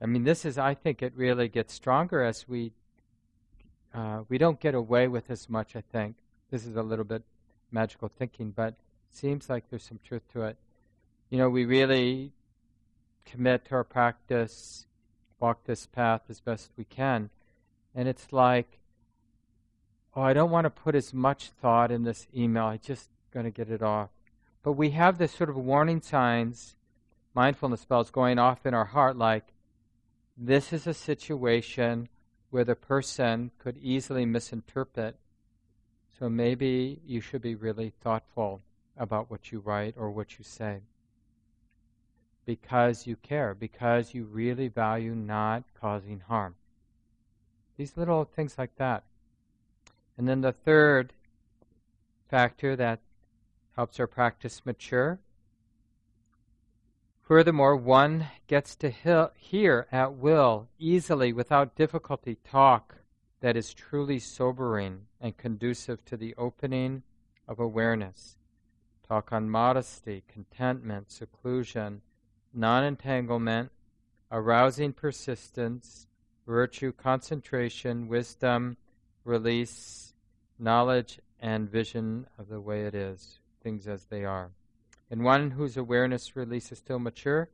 I 0.00 0.06
mean, 0.06 0.24
this 0.24 0.44
is, 0.44 0.58
I 0.58 0.74
think 0.74 1.02
it 1.02 1.12
really 1.16 1.48
gets 1.48 1.72
stronger 1.72 2.22
as 2.22 2.46
we, 2.46 2.72
uh, 3.94 4.22
we 4.28 4.38
don't 4.38 4.60
get 4.60 4.74
away 4.74 5.08
with 5.08 5.30
as 5.30 5.48
much, 5.48 5.74
I 5.74 5.80
think. 5.80 6.16
This 6.50 6.66
is 6.66 6.76
a 6.76 6.82
little 6.82 7.04
bit 7.04 7.22
magical 7.70 8.08
thinking, 8.08 8.50
but 8.50 8.74
seems 9.10 9.48
like 9.48 9.70
there's 9.70 9.84
some 9.84 10.00
truth 10.04 10.22
to 10.32 10.42
it. 10.42 10.56
You 11.30 11.38
know, 11.38 11.48
we 11.48 11.64
really 11.64 12.32
commit 13.24 13.64
to 13.66 13.74
our 13.74 13.84
practice, 13.84 14.86
walk 15.40 15.64
this 15.64 15.86
path 15.86 16.22
as 16.28 16.40
best 16.40 16.70
we 16.76 16.84
can. 16.84 17.30
And 17.94 18.06
it's 18.06 18.32
like 18.32 18.78
oh, 20.16 20.22
I 20.22 20.32
don't 20.32 20.50
want 20.50 20.64
to 20.64 20.70
put 20.70 20.94
as 20.94 21.12
much 21.12 21.50
thought 21.50 21.92
in 21.92 22.02
this 22.02 22.26
email. 22.34 22.64
I'm 22.64 22.80
just 22.82 23.10
going 23.32 23.44
to 23.44 23.50
get 23.50 23.70
it 23.70 23.82
off. 23.82 24.08
But 24.62 24.72
we 24.72 24.90
have 24.90 25.18
this 25.18 25.32
sort 25.32 25.50
of 25.50 25.56
warning 25.56 26.00
signs, 26.00 26.74
mindfulness 27.34 27.84
bells 27.84 28.10
going 28.10 28.38
off 28.38 28.66
in 28.66 28.74
our 28.74 28.86
heart 28.86 29.16
like, 29.16 29.52
this 30.36 30.72
is 30.72 30.86
a 30.86 30.94
situation 30.94 32.08
where 32.50 32.64
the 32.64 32.76
person 32.76 33.50
could 33.58 33.76
easily 33.78 34.26
misinterpret. 34.26 35.16
So 36.18 36.28
maybe 36.28 37.00
you 37.04 37.20
should 37.20 37.42
be 37.42 37.54
really 37.54 37.92
thoughtful 38.02 38.62
about 38.96 39.30
what 39.30 39.52
you 39.52 39.60
write 39.60 39.94
or 39.96 40.10
what 40.10 40.38
you 40.38 40.44
say. 40.44 40.80
Because 42.44 43.06
you 43.06 43.16
care, 43.16 43.54
because 43.54 44.14
you 44.14 44.24
really 44.24 44.68
value 44.68 45.14
not 45.14 45.64
causing 45.78 46.20
harm. 46.20 46.54
These 47.76 47.96
little 47.96 48.24
things 48.24 48.56
like 48.56 48.76
that. 48.76 49.04
And 50.16 50.28
then 50.28 50.40
the 50.40 50.52
third 50.52 51.12
factor 52.28 52.76
that 52.76 53.00
helps 53.74 54.00
our 54.00 54.06
practice 54.06 54.64
mature. 54.64 55.18
Furthermore, 57.26 57.74
one 57.74 58.28
gets 58.46 58.76
to 58.76 58.88
hear 58.88 59.88
at 59.90 60.14
will, 60.14 60.68
easily, 60.78 61.32
without 61.32 61.74
difficulty, 61.74 62.36
talk 62.44 62.98
that 63.40 63.56
is 63.56 63.74
truly 63.74 64.20
sobering 64.20 65.06
and 65.20 65.36
conducive 65.36 66.04
to 66.04 66.16
the 66.16 66.36
opening 66.38 67.02
of 67.48 67.58
awareness. 67.58 68.36
Talk 69.08 69.32
on 69.32 69.50
modesty, 69.50 70.22
contentment, 70.28 71.10
seclusion, 71.10 72.00
non 72.54 72.84
entanglement, 72.84 73.72
arousing 74.30 74.92
persistence, 74.92 76.06
virtue, 76.46 76.92
concentration, 76.92 78.06
wisdom, 78.06 78.76
release, 79.24 80.14
knowledge 80.60 81.18
and 81.40 81.68
vision 81.68 82.28
of 82.38 82.48
the 82.48 82.60
way 82.60 82.86
it 82.86 82.94
is, 82.94 83.40
things 83.64 83.88
as 83.88 84.04
they 84.04 84.24
are. 84.24 84.52
And 85.10 85.22
one 85.22 85.52
whose 85.52 85.76
awareness 85.76 86.34
release 86.34 86.72
is 86.72 86.78
still 86.78 86.98
mature, 86.98 87.48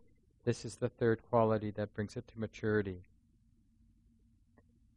this 0.44 0.64
is 0.64 0.76
the 0.76 0.88
third 0.88 1.22
quality 1.28 1.70
that 1.72 1.94
brings 1.94 2.16
it 2.16 2.26
to 2.28 2.38
maturity. 2.38 3.02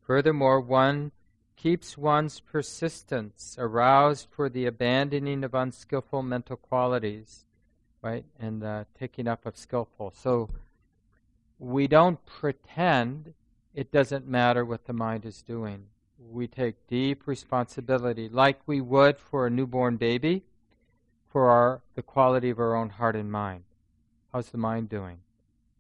Furthermore, 0.01 0.59
one 0.59 1.11
keeps 1.55 1.97
one's 1.97 2.39
persistence 2.39 3.55
aroused 3.59 4.27
for 4.29 4.49
the 4.49 4.65
abandoning 4.65 5.43
of 5.43 5.53
unskillful 5.53 6.21
mental 6.21 6.55
qualities, 6.55 7.45
right, 8.01 8.25
and 8.39 8.61
the 8.61 8.85
taking 8.97 9.27
up 9.27 9.45
of 9.45 9.57
skillful. 9.57 10.13
So 10.15 10.49
we 11.59 11.87
don't 11.87 12.23
pretend 12.25 13.33
it 13.73 13.91
doesn't 13.91 14.27
matter 14.27 14.63
what 14.63 14.85
the 14.85 14.93
mind 14.93 15.25
is 15.25 15.41
doing 15.41 15.87
we 16.17 16.47
take 16.47 16.87
deep 16.87 17.27
responsibility, 17.27 18.29
like 18.29 18.59
we 18.65 18.81
would 18.81 19.17
for 19.17 19.47
a 19.47 19.49
newborn 19.49 19.97
baby, 19.97 20.43
for 21.35 21.49
our, 21.49 21.81
the 21.95 22.01
quality 22.01 22.49
of 22.49 22.59
our 22.59 22.77
own 22.77 22.87
heart 22.87 23.13
and 23.13 23.29
mind. 23.29 23.65
How's 24.31 24.51
the 24.51 24.57
mind 24.57 24.87
doing? 24.87 25.17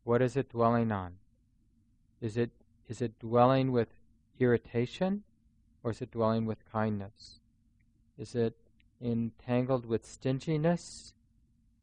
What 0.03 0.21
is 0.21 0.35
it 0.35 0.49
dwelling 0.49 0.91
on? 0.91 1.13
Is 2.19 2.35
it, 2.35 2.49
is 2.89 3.01
it 3.01 3.17
dwelling 3.19 3.71
with 3.71 3.87
irritation 4.37 5.23
or 5.81 5.91
is 5.91 6.01
it 6.01 6.11
dwelling 6.11 6.45
with 6.45 6.69
kindness? 6.69 7.39
Is 8.17 8.35
it 8.35 8.57
entangled 9.01 9.85
with 9.85 10.05
stinginess 10.05 11.13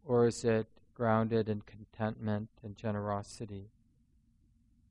or 0.04 0.26
is 0.26 0.44
it 0.44 0.66
grounded 0.92 1.48
in 1.48 1.62
contentment 1.62 2.50
and 2.62 2.76
generosity? 2.76 3.70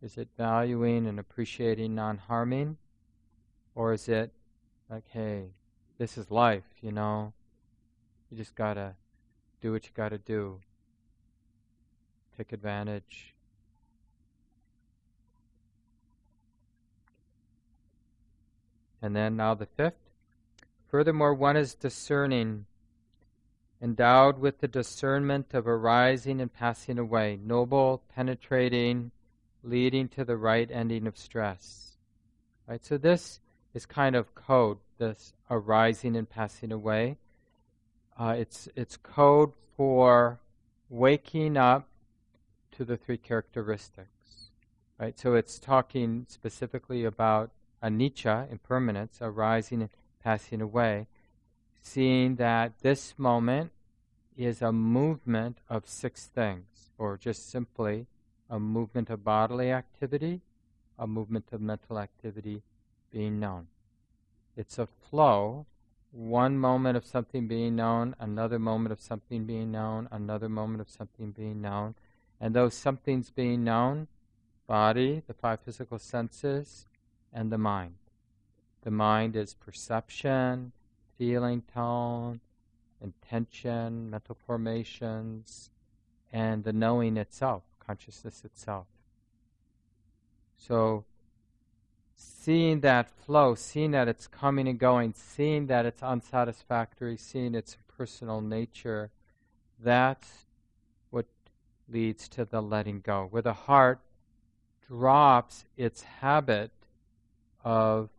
Is 0.02 0.18
it 0.18 0.30
valuing 0.36 1.06
and 1.06 1.20
appreciating 1.20 1.94
non 1.94 2.18
harming 2.18 2.78
or 3.76 3.94
is 3.94 4.10
it 4.10 4.32
like, 4.90 5.06
hey, 5.10 5.52
this 6.00 6.18
is 6.18 6.32
life, 6.32 6.66
you 6.82 6.92
know? 6.92 7.34
You 8.32 8.38
just 8.38 8.56
gotta 8.56 8.96
do 9.60 9.74
what 9.74 9.86
you 9.86 9.92
gotta 9.94 10.18
do. 10.18 10.62
Take 12.38 12.54
advantage. 12.54 13.36
And 19.02 19.14
then 19.14 19.36
now 19.36 19.54
the 19.54 19.66
fifth. 19.66 19.96
Furthermore, 20.90 21.34
one 21.34 21.58
is 21.58 21.76
discerning, 21.76 22.66
endowed 23.82 24.40
with 24.40 24.60
the 24.60 24.68
discernment 24.68 25.54
of 25.54 25.68
arising 25.68 26.40
and 26.40 26.54
passing 26.54 27.00
away, 27.00 27.38
noble, 27.44 28.02
penetrating, 28.16 29.12
leading 29.64 30.08
to 30.10 30.24
the 30.24 30.38
right 30.38 30.70
ending 30.72 31.06
of 31.06 31.18
stress. 31.18 31.98
Right? 32.68 32.86
So 32.86 32.98
this 32.98 33.40
is 33.74 33.86
kind 33.86 34.16
of 34.16 34.36
code, 34.36 34.78
this 34.98 35.34
arising 35.50 36.16
and 36.16 36.30
passing 36.30 36.72
away. 36.72 37.18
Uh, 38.18 38.36
it's, 38.38 38.68
it's 38.76 38.98
code 38.98 39.54
for 39.76 40.40
waking 40.90 41.58
up 41.58 41.88
to 42.72 42.86
the 42.86 42.98
three 42.98 43.18
characteristics. 43.18 44.50
Right? 45.00 45.18
So 45.20 45.34
it's 45.34 45.58
talking 45.58 46.26
specifically 46.30 47.04
about 47.06 47.52
anicca, 47.82 48.52
impermanence, 48.52 49.18
arising 49.22 49.82
and 49.82 49.90
passing 50.24 50.62
away. 50.62 51.08
seeing 51.82 52.36
that 52.36 52.80
this 52.82 53.16
moment 53.18 53.72
is 54.38 54.62
a 54.62 54.72
movement 54.72 55.58
of 55.70 55.88
six 55.88 56.28
things, 56.28 56.92
or 56.98 57.18
just 57.18 57.50
simply 57.50 58.06
a 58.50 58.60
movement 58.60 59.10
of 59.10 59.24
bodily 59.24 59.72
activity, 59.72 60.42
a 60.98 61.08
movement 61.08 61.46
of 61.52 61.62
mental 61.62 62.00
activity 62.00 62.62
being 63.12 63.40
known. 63.40 63.68
It's 64.56 64.78
a 64.78 64.88
flow, 64.88 65.66
one 66.12 66.58
moment 66.58 66.98
of 66.98 67.06
something 67.06 67.48
being 67.48 67.76
known, 67.76 68.16
another 68.20 68.60
moment 68.60 68.92
of 68.92 69.00
something 69.00 69.46
being 69.46 69.72
known, 69.72 70.10
another 70.12 70.50
moment 70.50 70.82
of 70.82 70.90
something 70.90 71.32
being 71.32 71.62
known. 71.62 71.96
And 72.40 72.54
those 72.54 72.74
somethings 72.74 73.30
being 73.30 73.64
known, 73.64 74.08
body, 74.68 75.22
the 75.28 75.34
five 75.34 75.62
physical 75.62 76.00
senses, 76.00 76.88
and 77.32 77.52
the 77.52 77.58
mind. 77.58 77.96
The 78.84 78.92
mind 78.92 79.36
is 79.36 79.54
perception, 79.54 80.74
feeling 81.18 81.62
tone, 81.74 82.42
intention, 83.02 84.10
mental 84.10 84.36
formations, 84.36 85.70
and 86.32 86.64
the 86.64 86.74
knowing 86.74 87.18
itself, 87.18 87.64
consciousness 87.86 88.44
itself. 88.44 88.88
So, 90.58 91.06
seeing 92.44 92.80
that 92.80 93.10
flow, 93.10 93.54
seeing 93.54 93.92
that 93.92 94.08
it's 94.08 94.28
coming 94.28 94.68
and 94.68 94.80
going, 94.80 95.14
seeing 95.14 95.68
that 95.68 95.86
it's 95.86 96.02
unsatisfactory, 96.02 97.16
seeing 97.18 97.54
its 97.54 97.78
personal 97.98 98.42
nature, 98.42 99.12
that's 99.80 100.46
what 101.12 101.26
leads 101.88 102.28
to 102.30 102.46
the 102.46 102.62
letting 102.62 103.00
go, 103.00 103.28
where 103.30 103.42
the 103.42 103.54
heart 103.54 104.00
drops 104.88 105.66
its 105.78 106.02
habit 106.02 106.72
of 107.64 108.10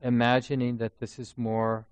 imagining 0.00 0.76
that 0.76 0.98
this 1.00 1.18
is 1.18 1.34
more. 1.36 1.86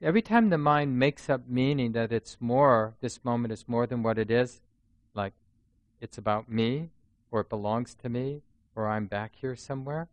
Every 0.00 0.22
time 0.22 0.48
the 0.48 0.58
mind 0.58 0.98
makes 0.98 1.28
up 1.28 1.42
meaning 1.46 1.92
that 1.92 2.10
it's 2.10 2.38
more, 2.40 2.94
this 3.00 3.22
moment 3.24 3.52
is 3.52 3.68
more 3.68 3.86
than 3.86 4.02
what 4.02 4.18
it 4.18 4.30
is, 4.30 4.62
like 5.14 5.34
it's 6.00 6.16
about 6.16 6.50
me, 6.50 6.90
or 7.30 7.40
it 7.40 7.50
belongs 7.50 7.94
to 7.96 8.08
me, 8.08 8.42
or 8.74 8.88
I'm 8.88 9.06
back 9.06 9.32
here 9.40 9.56
somewhere, 9.56 10.08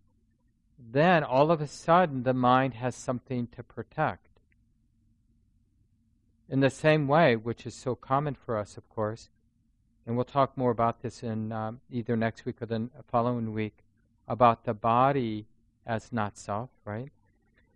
then 0.89 1.23
all 1.23 1.51
of 1.51 1.61
a 1.61 1.67
sudden 1.67 2.23
the 2.23 2.33
mind 2.33 2.73
has 2.75 2.95
something 2.95 3.47
to 3.47 3.63
protect. 3.63 4.27
In 6.49 6.59
the 6.59 6.69
same 6.69 7.07
way, 7.07 7.35
which 7.35 7.65
is 7.65 7.75
so 7.75 7.95
common 7.95 8.35
for 8.35 8.57
us, 8.57 8.77
of 8.77 8.89
course, 8.89 9.29
and 10.05 10.15
we'll 10.15 10.25
talk 10.25 10.57
more 10.57 10.71
about 10.71 11.01
this 11.01 11.23
in 11.23 11.51
um, 11.51 11.79
either 11.89 12.17
next 12.17 12.45
week 12.45 12.61
or 12.61 12.65
the 12.65 12.89
following 13.09 13.53
week, 13.53 13.77
about 14.27 14.65
the 14.65 14.73
body 14.73 15.45
as 15.85 16.11
not 16.11 16.37
self, 16.37 16.69
right? 16.85 17.09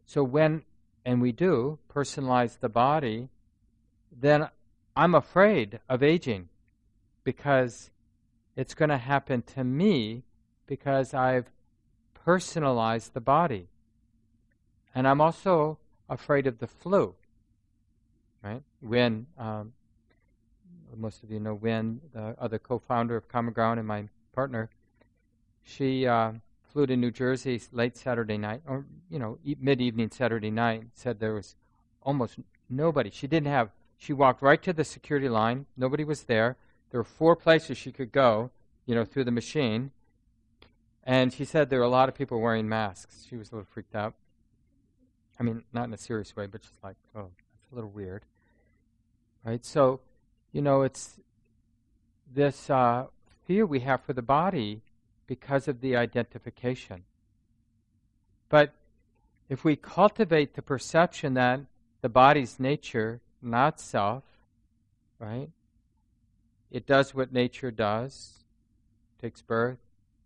So 0.05 0.23
when, 0.23 0.63
and 1.05 1.21
we 1.21 1.31
do, 1.31 1.79
personalize 1.93 2.59
the 2.59 2.69
body, 2.69 3.29
then 4.11 4.49
I'm 4.95 5.15
afraid 5.15 5.79
of 5.87 6.01
aging 6.01 6.49
because 7.23 7.91
it's 8.55 8.73
going 8.73 8.89
to 8.89 8.97
happen 8.97 9.41
to 9.55 9.63
me 9.63 10.23
because 10.67 11.13
I've 11.13 11.51
personalized 12.25 13.13
the 13.13 13.21
body. 13.21 13.67
And 14.95 15.07
I'm 15.07 15.21
also 15.21 15.77
afraid 16.09 16.47
of 16.47 16.57
the 16.57 16.67
flu, 16.67 17.13
right? 18.43 18.63
When, 18.81 19.27
um, 19.38 19.73
most 20.97 21.23
of 21.23 21.31
you 21.31 21.39
know 21.39 21.53
Wynn, 21.53 22.01
the 22.13 22.35
other 22.39 22.57
co-founder 22.57 23.15
of 23.15 23.27
Common 23.27 23.53
Ground 23.53 23.79
and 23.79 23.88
my 23.88 24.05
partner, 24.33 24.69
she 25.63 26.07
uh, 26.07 26.31
flew 26.71 26.85
to 26.88 26.95
New 26.95 27.11
Jersey 27.11 27.61
late 27.71 27.97
Saturday 27.97 28.38
night, 28.38 28.61
or 28.67 28.85
you 29.09 29.19
know, 29.19 29.38
e- 29.43 29.57
mid-evening 29.59 30.11
Saturday 30.11 30.51
night. 30.51 30.83
Said 30.93 31.19
there 31.19 31.33
was 31.33 31.55
almost 32.01 32.38
nobody. 32.69 33.09
She 33.09 33.27
didn't 33.27 33.47
have. 33.47 33.69
She 33.97 34.13
walked 34.13 34.41
right 34.41 34.61
to 34.63 34.73
the 34.73 34.83
security 34.83 35.29
line. 35.29 35.65
Nobody 35.75 36.03
was 36.03 36.23
there. 36.23 36.57
There 36.91 36.99
were 36.99 37.05
four 37.05 37.35
places 37.35 37.77
she 37.77 37.91
could 37.91 38.11
go, 38.11 38.51
you 38.85 38.95
know, 38.95 39.05
through 39.05 39.25
the 39.25 39.31
machine. 39.31 39.91
And 41.05 41.31
she 41.31 41.45
said 41.45 41.69
there 41.69 41.79
were 41.79 41.85
a 41.85 41.89
lot 41.89 42.09
of 42.09 42.15
people 42.15 42.39
wearing 42.41 42.67
masks. 42.67 43.25
She 43.29 43.35
was 43.35 43.51
a 43.51 43.55
little 43.55 43.67
freaked 43.71 43.95
out. 43.95 44.15
I 45.39 45.43
mean, 45.43 45.63
not 45.71 45.87
in 45.87 45.93
a 45.93 45.97
serious 45.97 46.35
way, 46.35 46.47
but 46.47 46.61
just 46.61 46.83
like, 46.83 46.95
oh, 47.15 47.29
that's 47.53 47.71
a 47.71 47.75
little 47.75 47.89
weird. 47.89 48.23
Right? 49.43 49.63
So, 49.63 49.99
you 50.51 50.61
know, 50.61 50.81
it's 50.81 51.19
this 52.33 52.69
uh, 52.69 53.05
fear 53.45 53.65
we 53.65 53.81
have 53.81 54.01
for 54.01 54.13
the 54.13 54.21
body 54.21 54.81
because 55.27 55.67
of 55.67 55.81
the 55.81 55.95
identification. 55.95 57.03
But 58.49 58.73
if 59.49 59.63
we 59.63 59.75
cultivate 59.75 60.55
the 60.55 60.61
perception 60.61 61.35
that 61.35 61.61
the 62.01 62.09
body's 62.09 62.59
nature, 62.59 63.21
not 63.41 63.79
self, 63.79 64.23
right? 65.19 65.49
It 66.71 66.87
does 66.87 67.13
what 67.13 67.31
nature 67.31 67.71
does, 67.71 68.43
takes 69.21 69.41
birth, 69.41 69.79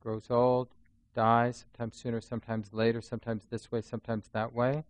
grows 0.09 0.31
old, 0.31 0.69
dies, 1.13 1.65
sometimes 1.71 1.95
sooner, 1.95 2.19
sometimes 2.19 2.73
later, 2.73 2.99
sometimes 2.99 3.45
this 3.45 3.71
way, 3.71 3.79
sometimes 3.79 4.27
that 4.29 4.51
way. 4.51 4.83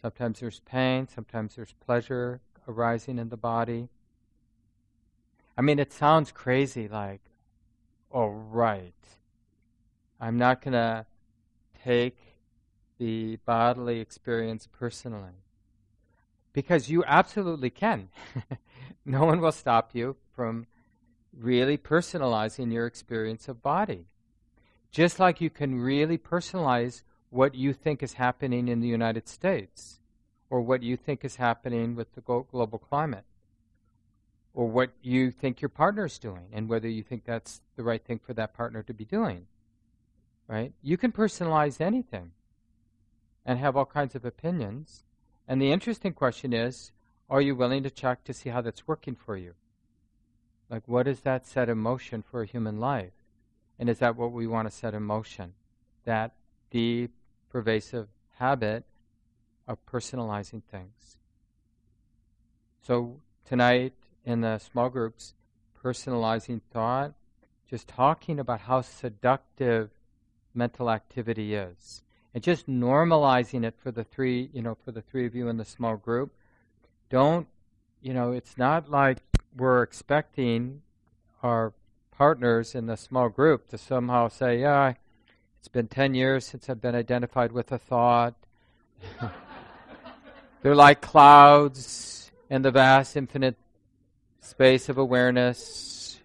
Sometimes 0.00 0.40
there's 0.40 0.60
pain, 0.60 1.06
sometimes 1.06 1.54
there's 1.54 1.74
pleasure 1.74 2.40
arising 2.66 3.18
in 3.18 3.28
the 3.28 3.36
body. 3.36 3.90
I 5.58 5.60
mean, 5.60 5.78
it 5.78 5.92
sounds 5.92 6.32
crazy 6.32 6.88
like, 6.88 7.20
all 8.10 8.30
right. 8.30 8.94
I'm 10.18 10.38
not 10.38 10.62
going 10.62 10.72
to 10.72 11.04
take 11.84 12.16
the 12.96 13.36
bodily 13.44 14.00
experience 14.00 14.66
personally. 14.66 15.42
Because 16.54 16.88
you 16.88 17.04
absolutely 17.06 17.68
can. 17.68 18.08
no 19.04 19.26
one 19.26 19.42
will 19.42 19.52
stop 19.52 19.94
you 19.94 20.16
from 20.34 20.66
really 21.38 21.78
personalizing 21.78 22.72
your 22.72 22.86
experience 22.86 23.48
of 23.48 23.62
body. 23.62 24.06
Just 24.90 25.20
like 25.20 25.40
you 25.40 25.50
can 25.50 25.80
really 25.80 26.18
personalize 26.18 27.02
what 27.30 27.54
you 27.54 27.72
think 27.72 28.02
is 28.02 28.14
happening 28.14 28.68
in 28.68 28.80
the 28.80 28.88
United 28.88 29.28
States 29.28 30.00
or 30.50 30.60
what 30.60 30.82
you 30.82 30.96
think 30.96 31.24
is 31.24 31.36
happening 31.36 31.94
with 31.94 32.14
the 32.14 32.20
global 32.20 32.78
climate 32.78 33.24
or 34.54 34.66
what 34.66 34.90
you 35.02 35.30
think 35.30 35.60
your 35.60 35.68
partner 35.68 36.06
is 36.06 36.18
doing 36.18 36.46
and 36.52 36.68
whether 36.68 36.88
you 36.88 37.02
think 37.02 37.24
that's 37.24 37.60
the 37.76 37.82
right 37.82 38.04
thing 38.04 38.18
for 38.18 38.32
that 38.32 38.54
partner 38.54 38.82
to 38.82 38.94
be 38.94 39.04
doing. 39.04 39.46
Right? 40.48 40.72
You 40.82 40.96
can 40.96 41.12
personalize 41.12 41.80
anything 41.80 42.32
and 43.44 43.58
have 43.58 43.76
all 43.76 43.84
kinds 43.84 44.14
of 44.14 44.24
opinions. 44.24 45.04
And 45.46 45.60
the 45.60 45.70
interesting 45.70 46.14
question 46.14 46.52
is 46.52 46.92
are 47.30 47.42
you 47.42 47.54
willing 47.54 47.82
to 47.82 47.90
check 47.90 48.24
to 48.24 48.32
see 48.32 48.48
how 48.48 48.62
that's 48.62 48.88
working 48.88 49.14
for 49.14 49.36
you? 49.36 49.52
Like, 50.70 50.82
what 50.86 51.08
is 51.08 51.20
that 51.20 51.46
set 51.46 51.68
in 51.68 51.78
motion 51.78 52.22
for 52.22 52.42
a 52.42 52.46
human 52.46 52.78
life? 52.78 53.12
And 53.78 53.88
is 53.88 53.98
that 54.00 54.16
what 54.16 54.32
we 54.32 54.46
want 54.46 54.68
to 54.68 54.76
set 54.76 54.94
in 54.94 55.02
motion? 55.02 55.54
That 56.04 56.32
deep, 56.70 57.12
pervasive 57.50 58.08
habit 58.38 58.84
of 59.66 59.84
personalizing 59.86 60.62
things. 60.70 61.16
So, 62.82 63.20
tonight, 63.44 63.94
in 64.24 64.40
the 64.40 64.58
small 64.58 64.88
groups, 64.88 65.34
personalizing 65.82 66.60
thought, 66.72 67.14
just 67.68 67.88
talking 67.88 68.38
about 68.38 68.60
how 68.60 68.80
seductive 68.80 69.90
mental 70.54 70.90
activity 70.90 71.54
is. 71.54 72.02
And 72.34 72.42
just 72.42 72.68
normalizing 72.68 73.64
it 73.64 73.74
for 73.78 73.90
the 73.90 74.04
three, 74.04 74.50
you 74.52 74.62
know, 74.62 74.76
for 74.84 74.92
the 74.92 75.02
three 75.02 75.26
of 75.26 75.34
you 75.34 75.48
in 75.48 75.56
the 75.56 75.64
small 75.64 75.96
group. 75.96 76.32
Don't, 77.10 77.46
you 78.02 78.12
know, 78.12 78.32
it's 78.32 78.56
not 78.58 78.90
like 78.90 79.18
we're 79.56 79.82
expecting 79.82 80.82
our 81.42 81.72
partners 82.10 82.74
in 82.74 82.86
the 82.86 82.96
small 82.96 83.28
group 83.28 83.68
to 83.68 83.78
somehow 83.78 84.28
say, 84.28 84.60
yeah, 84.60 84.94
it's 85.58 85.68
been 85.68 85.88
10 85.88 86.14
years 86.14 86.46
since 86.46 86.68
I've 86.68 86.80
been 86.80 86.94
identified 86.94 87.52
with 87.52 87.72
a 87.72 87.78
thought. 87.78 88.34
They're 90.62 90.74
like 90.74 91.00
clouds 91.00 92.30
in 92.50 92.62
the 92.62 92.70
vast, 92.70 93.16
infinite 93.16 93.56
space 94.40 94.88
of 94.88 94.98
awareness 94.98 96.18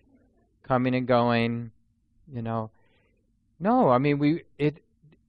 coming 0.63 0.95
and 0.95 1.05
going, 1.05 1.71
you 2.33 2.41
know. 2.41 2.71
No, 3.59 3.89
I 3.89 3.97
mean 3.97 4.17
we 4.17 4.43
it 4.57 4.81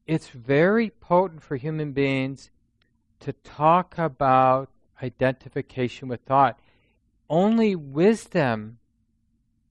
it's 0.07 0.29
very 0.29 0.91
potent 0.91 1.43
for 1.43 1.57
human 1.57 1.93
beings 1.93 2.51
to 3.21 3.33
talk 3.33 3.99
about 3.99 4.71
identification 5.03 6.09
with 6.09 6.21
thought. 6.23 6.59
Only 7.29 7.75
wisdom 7.75 8.79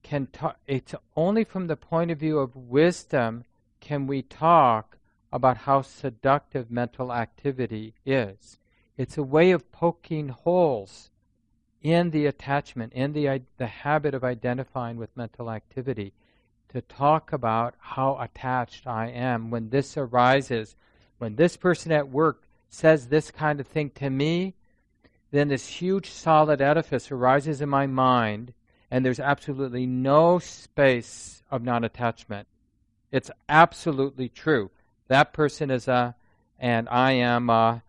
can 0.02 0.28
talk 0.28 0.58
it's 0.68 0.94
only 1.16 1.44
from 1.44 1.68
the 1.68 1.76
point 1.76 2.12
of 2.12 2.20
view 2.20 2.40
of 2.40 2.56
wisdom 2.56 3.46
can 3.80 4.08
we 4.08 4.22
talk 4.22 4.98
about 5.32 5.58
how 5.58 5.82
seductive 5.82 6.70
mental 6.70 7.12
activity 7.12 7.94
is. 8.06 8.60
It's 8.98 9.18
a 9.18 9.24
way 9.24 9.52
of 9.52 9.72
poking 9.72 10.30
holes 10.30 11.10
in 11.82 12.12
the 12.12 12.26
attachment, 12.28 12.94
in 12.94 13.14
the, 13.14 13.42
the 13.58 13.68
habit 13.68 14.14
of 14.14 14.24
identifying 14.24 14.98
with 14.98 15.18
mental 15.18 15.50
activity, 15.50 16.14
to 16.70 16.82
talk 16.82 17.34
about 17.34 17.76
how 17.78 18.18
attached 18.20 18.88
I 18.88 19.08
am 19.08 19.50
when 19.50 19.70
this 19.70 19.98
arises, 19.98 20.76
when 21.18 21.36
this 21.36 21.58
person 21.58 21.92
at 21.92 22.10
work 22.10 22.44
says 22.70 23.08
this 23.08 23.32
kind 23.32 23.60
of 23.60 23.68
thing 23.68 23.90
to 23.92 24.10
me, 24.10 24.54
then 25.34 25.48
this 25.48 25.66
huge 25.68 26.12
solid 26.12 26.62
edifice 26.62 27.12
arises 27.12 27.60
in 27.60 27.68
my 27.68 27.88
mind, 27.88 28.54
and 28.92 29.04
there's 29.04 29.20
absolutely 29.20 29.88
no 29.88 30.38
space 30.38 31.42
of 31.50 31.64
non 31.64 31.84
attachment. 31.84 32.48
It's 33.12 33.32
absolutely 33.50 34.30
true. 34.30 34.70
That 35.08 35.34
person 35.34 35.72
is 35.72 35.88
a, 35.88 36.14
and 36.60 36.88
I 36.88 37.14
am 37.14 37.50
a, 37.50 37.82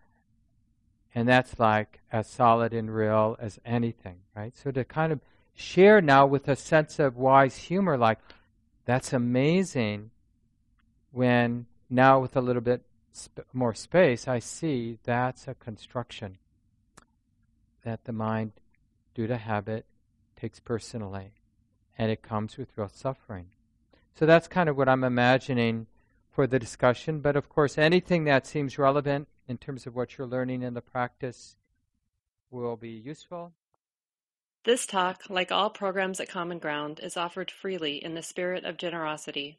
and 1.15 1.29
that's 1.29 1.59
like 1.59 2.01
as 2.11 2.29
solid 2.29 2.73
and 2.73 2.93
real 2.95 3.37
as 3.39 3.61
anything, 3.63 4.21
right? 4.35 4.57
So 4.57 4.71
to 4.71 4.83
kind 4.83 5.13
of 5.13 5.21
share 5.53 6.01
now 6.01 6.25
with 6.25 6.49
a 6.49 6.57
sense 6.57 6.99
of 6.99 7.19
wise 7.19 7.57
humor, 7.57 7.99
like, 7.99 8.21
that's 8.87 9.13
amazing 9.13 10.13
when 11.13 11.67
now 11.91 12.21
with 12.21 12.37
a 12.37 12.41
little 12.41 12.63
bit 12.63 12.81
sp- 13.13 13.45
more 13.53 13.75
space, 13.75 14.27
I 14.27 14.39
see 14.39 14.97
that's 15.05 15.47
a 15.47 15.53
construction 15.55 16.39
that 17.85 18.05
the 18.05 18.13
mind, 18.13 18.53
due 19.15 19.27
to 19.27 19.37
habit, 19.37 19.87
takes 20.37 20.61
personally. 20.61 21.33
And 21.97 22.11
it 22.11 22.23
comes 22.23 22.57
with 22.57 22.77
real 22.77 22.89
suffering. 22.89 23.47
So 24.15 24.27
that's 24.27 24.49
kind 24.49 24.69
of 24.69 24.77
what 24.77 24.89
I'm 24.89 25.05
imagining 25.05 25.87
for 26.31 26.47
the 26.47 26.59
discussion. 26.59 27.21
But 27.21 27.37
of 27.37 27.49
course, 27.49 27.79
anything 27.79 28.25
that 28.25 28.47
seems 28.47 28.79
relevant 28.79 29.29
in 29.47 29.59
terms 29.59 29.87
of 29.87 29.95
what 29.95 30.19
you're 30.19 30.27
learning 30.27 30.63
in 30.63 30.75
the 30.75 30.81
practice 30.81 31.57
will 32.51 32.77
be 32.77 32.91
useful. 32.91 33.53
This 34.65 34.87
talk, 34.87 35.25
like 35.29 35.53
all 35.53 35.69
programs 35.69 36.21
at 36.21 36.29
Common 36.29 36.59
Ground, 36.59 36.99
is 37.03 37.17
offered 37.17 37.51
freely 37.51 38.03
in 38.03 38.15
the 38.15 38.23
spirit 38.23 38.65
of 38.65 38.79
generosity. 38.79 39.59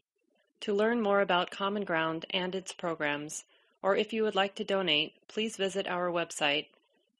To 0.61 0.73
learn 0.73 1.01
more 1.01 1.21
about 1.21 1.51
Common 1.51 1.83
Ground 1.83 2.25
and 2.31 2.55
its 2.55 2.73
programs, 2.73 3.43
or 3.83 3.95
if 3.95 4.13
you 4.13 4.23
would 4.23 4.35
like 4.35 4.55
to 4.55 4.63
donate, 4.63 5.27
please 5.27 5.57
visit 5.57 5.87
our 5.87 6.09
website 6.09 6.67